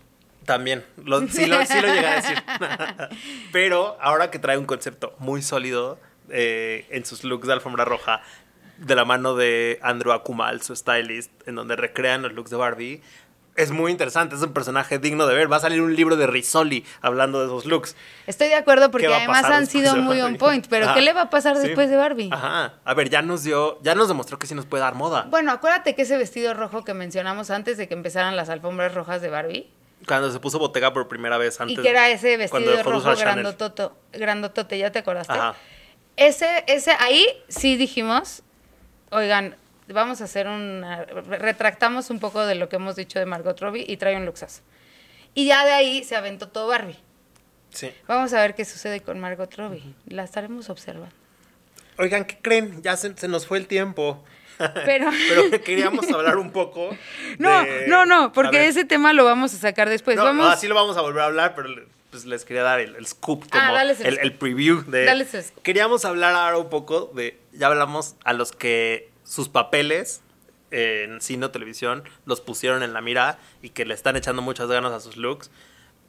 También, 0.44 0.82
sí, 0.96 1.02
lo, 1.04 1.20
sí 1.28 1.46
lo 1.46 1.88
llegué 1.88 2.06
a 2.06 2.14
decir. 2.16 2.42
pero 3.52 3.98
ahora 4.00 4.30
que 4.30 4.38
trae 4.38 4.56
un 4.56 4.64
concepto 4.64 5.14
muy 5.18 5.42
sólido 5.42 5.98
eh, 6.30 6.86
en 6.90 7.04
sus 7.04 7.22
looks 7.22 7.46
de 7.46 7.52
alfombra 7.52 7.84
roja, 7.84 8.22
de 8.78 8.94
la 8.94 9.04
mano 9.04 9.34
de 9.34 9.78
Andrew 9.82 10.12
Akumal, 10.12 10.62
su 10.62 10.74
stylist, 10.74 11.30
en 11.46 11.56
donde 11.56 11.76
recrean 11.76 12.22
los 12.22 12.32
looks 12.32 12.50
de 12.50 12.56
Barbie. 12.56 13.02
Es 13.56 13.72
muy 13.72 13.90
interesante, 13.90 14.36
es 14.36 14.42
un 14.42 14.52
personaje 14.52 15.00
digno 15.00 15.26
de 15.26 15.34
ver. 15.34 15.50
Va 15.50 15.56
a 15.56 15.60
salir 15.60 15.82
un 15.82 15.96
libro 15.96 16.14
de 16.16 16.28
Risoli 16.28 16.84
hablando 17.00 17.40
de 17.40 17.46
esos 17.46 17.66
looks. 17.66 17.96
Estoy 18.28 18.46
de 18.46 18.54
acuerdo 18.54 18.92
porque 18.92 19.08
además 19.08 19.44
han 19.46 19.66
sido 19.66 19.96
muy 19.96 20.20
on 20.20 20.36
point, 20.36 20.64
pero 20.70 20.94
¿qué 20.94 21.00
le 21.00 21.12
va 21.12 21.22
a 21.22 21.30
pasar 21.30 21.58
después 21.58 21.90
de 21.90 21.96
Barbie? 21.96 22.30
Ajá. 22.32 22.74
A 22.84 22.94
ver, 22.94 23.10
ya 23.10 23.20
nos 23.20 23.42
dio, 23.42 23.80
ya 23.82 23.96
nos 23.96 24.06
demostró 24.06 24.38
que 24.38 24.46
sí 24.46 24.54
nos 24.54 24.64
puede 24.64 24.82
dar 24.84 24.94
moda. 24.94 25.26
Bueno, 25.28 25.50
acuérdate 25.50 25.96
que 25.96 26.02
ese 26.02 26.16
vestido 26.16 26.54
rojo 26.54 26.84
que 26.84 26.94
mencionamos 26.94 27.50
antes 27.50 27.78
de 27.78 27.88
que 27.88 27.94
empezaran 27.94 28.36
las 28.36 28.48
alfombras 28.48 28.94
rojas 28.94 29.22
de 29.22 29.28
Barbie. 29.28 29.68
Cuando 30.06 30.30
se 30.30 30.38
puso 30.38 30.60
Bottega 30.60 30.92
por 30.92 31.08
primera 31.08 31.36
vez 31.36 31.60
antes. 31.60 31.76
Y 31.76 31.82
que 31.82 31.90
era 31.90 32.08
ese 32.10 32.36
vestido 32.36 32.80
rojo 32.84 33.12
grandotote, 34.12 34.78
¿ya 34.78 34.92
te 34.92 35.00
acordaste? 35.00 35.32
Ajá. 35.32 35.56
Ese, 36.16 36.64
ese, 36.68 36.92
ahí 36.98 37.26
sí 37.48 37.76
dijimos, 37.76 38.42
oigan, 39.10 39.56
vamos 39.88 40.20
a 40.20 40.24
hacer 40.24 40.46
un... 40.46 40.84
Retractamos 41.28 42.10
un 42.10 42.20
poco 42.20 42.44
de 42.46 42.54
lo 42.54 42.68
que 42.68 42.76
hemos 42.76 42.96
dicho 42.96 43.18
de 43.18 43.26
Margot 43.26 43.58
Robbie 43.60 43.84
y 43.86 43.96
trae 43.96 44.16
un 44.16 44.26
luxazo. 44.26 44.62
Y 45.34 45.46
ya 45.46 45.64
de 45.64 45.72
ahí 45.72 46.04
se 46.04 46.16
aventó 46.16 46.48
todo 46.48 46.68
Barbie. 46.68 46.98
Sí. 47.70 47.92
Vamos 48.06 48.32
a 48.32 48.40
ver 48.40 48.54
qué 48.54 48.64
sucede 48.64 49.00
con 49.00 49.20
Margot 49.20 49.54
Robbie. 49.54 49.94
La 50.06 50.24
estaremos 50.24 50.70
observando. 50.70 51.14
Oigan, 51.98 52.24
¿qué 52.24 52.38
creen? 52.40 52.82
Ya 52.82 52.96
se, 52.96 53.28
nos 53.28 53.46
fue 53.46 53.58
el 53.58 53.66
tiempo. 53.66 54.24
Pero, 54.84 55.10
Pero 55.28 55.62
queríamos 55.62 56.10
hablar 56.10 56.36
un 56.36 56.50
poco. 56.50 56.90
No, 57.38 57.64
no, 57.86 58.06
no, 58.06 58.32
porque 58.32 58.66
ese 58.66 58.84
tema 58.84 59.12
lo 59.12 59.24
vamos 59.24 59.54
a 59.54 59.58
sacar 59.58 59.88
después. 59.88 60.16
No, 60.16 60.24
vamos... 60.24 60.52
así 60.52 60.66
lo 60.66 60.74
vamos 60.74 60.96
a 60.96 61.02
volver 61.02 61.22
a 61.22 61.26
hablar, 61.26 61.54
pero 61.54 61.68
pues 62.10 62.24
les 62.24 62.44
quería 62.44 62.62
dar 62.62 62.80
el, 62.80 63.06
scoop, 63.06 63.44
ah, 63.50 63.68
como 63.68 63.78
el, 63.78 64.18
el, 64.18 64.32
preview 64.34 64.82
de... 64.82 65.04
Queríamos 65.62 66.04
hablar 66.04 66.34
ahora 66.34 66.58
un 66.58 66.70
poco 66.70 67.10
de, 67.14 67.38
ya 67.52 67.66
hablamos 67.66 68.16
a 68.24 68.32
los 68.32 68.52
que 68.52 69.10
sus 69.24 69.48
papeles 69.48 70.22
en 70.70 71.20
cine 71.20 71.46
o 71.46 71.50
televisión 71.50 72.04
los 72.26 72.40
pusieron 72.40 72.82
en 72.82 72.92
la 72.92 73.00
mira 73.00 73.38
y 73.62 73.70
que 73.70 73.84
le 73.84 73.94
están 73.94 74.16
echando 74.16 74.42
muchas 74.42 74.68
ganas 74.68 74.92
a 74.92 75.00
sus 75.00 75.16
looks. 75.16 75.50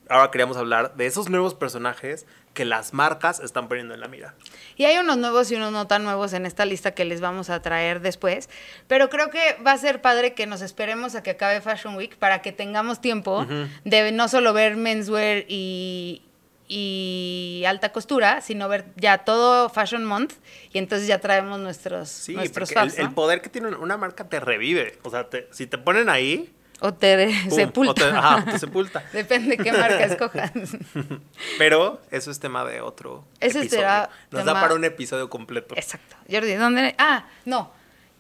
Ahora 0.10 0.32
queríamos 0.32 0.58
hablar 0.58 0.96
de 0.96 1.06
esos 1.06 1.30
nuevos 1.30 1.54
personajes 1.54 2.26
que 2.54 2.66
las 2.66 2.94
marcas 2.94 3.40
están 3.40 3.68
poniendo 3.68 3.94
en 3.94 4.00
la 4.00 4.08
mira. 4.08 4.34
Y 4.76 4.86
hay 4.86 4.98
unos 4.98 5.18
nuevos 5.18 5.52
y 5.52 5.56
unos 5.56 5.72
no 5.72 5.88
tan 5.88 6.04
nuevos 6.04 6.34
en 6.34 6.46
esta 6.46 6.66
lista 6.66 6.92
que 6.92 7.06
les 7.06 7.22
vamos 7.22 7.50
a 7.50 7.62
traer 7.62 8.02
después, 8.02 8.50
pero 8.88 9.10
creo 9.10 9.30
que 9.30 9.58
va 9.66 9.72
a 9.72 9.78
ser 9.78 10.02
padre 10.02 10.34
que 10.34 10.48
nos 10.48 10.62
esperemos 10.62 11.16
a 11.16 11.22
que 11.22 11.30
acabe 11.30 11.62
Fashion 11.62 11.96
Week 11.96 12.18
para 12.18 12.42
que 12.42 12.52
tengamos 12.52 13.02
tiempo 13.02 13.46
de 13.86 14.12
no 14.12 14.28
solo 14.28 14.52
ver 14.52 14.76
menswear 14.78 15.46
y, 15.48 16.24
y 16.68 17.64
alta 17.68 17.92
costura, 17.92 18.42
sino 18.42 18.68
ver 18.68 18.86
ya 18.96 19.20
todo 19.20 19.70
Fashion 19.70 20.06
Month 20.06 20.34
y 20.74 20.80
entonces 20.80 21.08
ya 21.08 21.20
traemos 21.20 21.60
nuestros, 21.60 22.10
sí, 22.10 22.34
nuestros 22.34 22.72
el, 22.72 23.12
poder 23.12 23.42
que 23.42 23.50
tiene 23.50 23.70
una 23.70 23.98
marca 23.98 24.28
te 24.28 24.40
revive. 24.40 24.98
O 25.04 25.10
sea, 25.10 25.28
si 25.52 25.68
te 25.68 25.78
ponen 25.78 26.10
ahí, 26.10 26.54
o 26.82 26.94
te 26.94 27.50
sepulta. 27.50 28.44
te, 28.46 28.60
sepulta. 28.60 29.04
Depende 29.14 29.58
qué 29.58 29.72
marca 29.72 30.04
escojas. 30.06 30.52
Pero 31.58 32.02
eso 32.12 32.32
es 32.32 32.40
tema 32.40 32.64
de 32.64 32.82
otro 32.82 33.26
Ese 33.40 33.60
episodio. 33.60 34.10
Nos 34.32 34.46
da 34.46 34.54
para 34.54 34.74
un 34.74 34.86
episodio 34.86 35.30
completo. 35.30 35.76
Exacto. 35.76 36.16
Jordi, 36.32 36.54
¿dónde? 36.54 36.96
Ah, 36.98 37.26
no. 37.46 37.72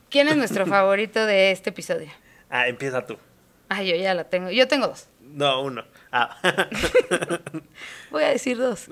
¿Quién 0.10 0.28
es 0.28 0.38
nuestro 0.38 0.65
favorito 0.67 1.26
de 1.26 1.52
este 1.52 1.69
episodio? 1.69 2.10
Ah, 2.50 2.67
empieza 2.67 3.06
tú. 3.06 3.17
Ah, 3.69 3.84
yo 3.84 3.95
ya 3.95 4.13
la 4.13 4.26
tengo. 4.26 4.50
Yo 4.50 4.67
tengo 4.67 4.88
dos. 4.88 5.08
No, 5.22 5.62
uno. 5.62 5.86
Ah. 6.12 6.38
Voy 8.12 8.24
a 8.24 8.30
decir 8.30 8.58
dos. 8.58 8.88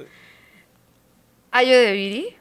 Ayo 1.52 1.76
de 1.78 1.92
Viri 1.94 2.38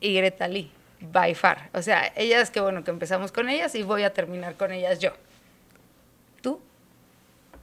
y 0.00 0.14
Greta 0.14 0.46
Lee. 0.46 0.70
By 1.00 1.34
far. 1.34 1.70
O 1.72 1.80
sea, 1.80 2.12
ellas, 2.16 2.50
qué 2.50 2.60
bueno 2.60 2.84
que 2.84 2.90
empezamos 2.90 3.32
con 3.32 3.48
ellas 3.48 3.74
y 3.74 3.82
voy 3.82 4.02
a 4.02 4.12
terminar 4.12 4.56
con 4.56 4.72
ellas 4.72 4.98
yo. 4.98 5.12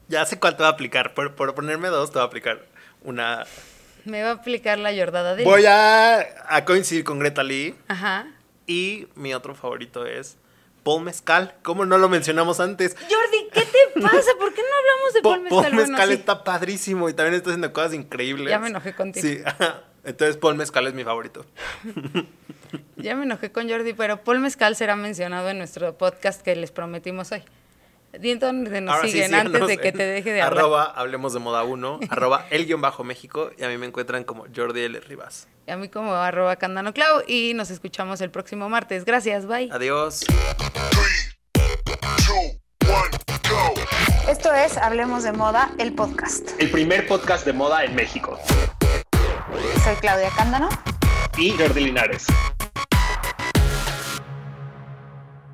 Ya 0.07 0.25
sé 0.25 0.39
cuál 0.39 0.55
te 0.55 0.63
va 0.63 0.69
a 0.69 0.71
aplicar. 0.71 1.13
Por, 1.13 1.33
ponerme 1.55 1.87
dos, 1.89 2.11
te 2.11 2.17
va 2.17 2.23
a 2.23 2.27
aplicar 2.27 2.65
una. 3.03 3.45
Me 4.05 4.21
va 4.21 4.29
a 4.29 4.33
aplicar 4.33 4.77
la 4.77 4.93
Jordada 4.93 5.35
de. 5.35 5.43
Voy 5.43 5.63
a, 5.67 6.25
coincidir 6.65 7.03
con 7.03 7.19
Greta 7.19 7.43
Lee. 7.43 7.75
Ajá. 7.87 8.27
Y 8.67 9.07
mi 9.15 9.33
otro 9.33 9.55
favorito 9.55 10.05
es 10.05 10.37
Paul 10.83 11.03
Mezcal. 11.03 11.55
¿Cómo 11.63 11.85
no 11.85 11.97
lo 11.97 12.09
mencionamos 12.09 12.59
antes? 12.59 12.95
Jordi, 12.95 13.49
¿qué 13.51 13.61
te 13.61 14.01
pasa? 14.01 14.31
¿Por 14.39 14.53
qué 14.53 14.61
no 14.61 14.77
hablamos 14.77 15.13
de 15.13 15.21
Paul 15.21 15.41
Mezcal? 15.41 15.71
Paul 15.71 15.75
Mezcal 15.75 16.11
está 16.11 16.43
padrísimo 16.43 17.09
y 17.09 17.13
también 17.13 17.35
está 17.35 17.49
haciendo 17.49 17.73
cosas 17.73 17.93
increíbles. 17.93 18.49
Ya 18.49 18.59
me 18.59 18.67
enojé 18.67 18.93
contigo. 18.93 19.27
Sí, 19.27 19.41
entonces 20.03 20.37
Paul 20.37 20.55
Mezcal 20.55 20.85
es 20.87 20.93
mi 20.93 21.03
favorito. 21.03 21.45
ya 22.95 23.15
me 23.15 23.23
enojé 23.23 23.51
con 23.51 23.67
Jordi, 23.67 23.93
pero 23.93 24.23
Paul 24.23 24.39
Mezcal 24.39 24.75
será 24.75 24.95
mencionado 24.95 25.49
en 25.49 25.57
nuestro 25.57 25.97
podcast 25.97 26.41
que 26.41 26.55
les 26.55 26.71
prometimos 26.71 27.31
hoy. 27.31 27.43
Di 28.19 28.35
donde 28.35 28.81
nos 28.81 29.01
siguen 29.01 29.33
antes 29.33 29.67
de 29.67 29.77
que 29.77 29.91
te 29.91 30.03
deje 30.03 30.31
de 30.31 30.41
hablar. 30.41 30.59
Arroba 30.59 30.83
Hablemos 30.83 31.33
de 31.33 31.39
Moda 31.39 31.63
1, 31.63 31.99
arroba 32.09 32.45
el 32.49 32.65
guion 32.65 32.81
bajo 32.81 33.03
México 33.03 33.51
y 33.57 33.63
a 33.63 33.69
mí 33.69 33.77
me 33.77 33.85
encuentran 33.85 34.23
como 34.23 34.45
Jordi 34.55 34.81
L. 34.81 34.99
Rivas. 35.01 35.47
Y 35.67 35.71
a 35.71 35.77
mí 35.77 35.89
como 35.89 36.13
arroba 36.13 36.55
Candano 36.57 36.93
Clau 36.93 37.23
y 37.27 37.53
nos 37.53 37.69
escuchamos 37.71 38.21
el 38.21 38.31
próximo 38.31 38.69
martes. 38.69 39.05
Gracias, 39.05 39.45
bye. 39.45 39.69
Adiós. 39.71 40.25
Esto 44.29 44.53
es 44.53 44.77
Hablemos 44.77 45.23
de 45.23 45.31
Moda, 45.31 45.71
el 45.77 45.93
podcast. 45.93 46.49
El 46.59 46.71
primer 46.71 47.07
podcast 47.07 47.45
de 47.45 47.53
moda 47.53 47.83
en 47.83 47.95
México. 47.95 48.39
Soy 49.83 49.95
Claudia 50.01 50.29
Cándano. 50.35 50.69
Y 51.37 51.51
Jordi 51.51 51.85
Linares. 51.85 52.25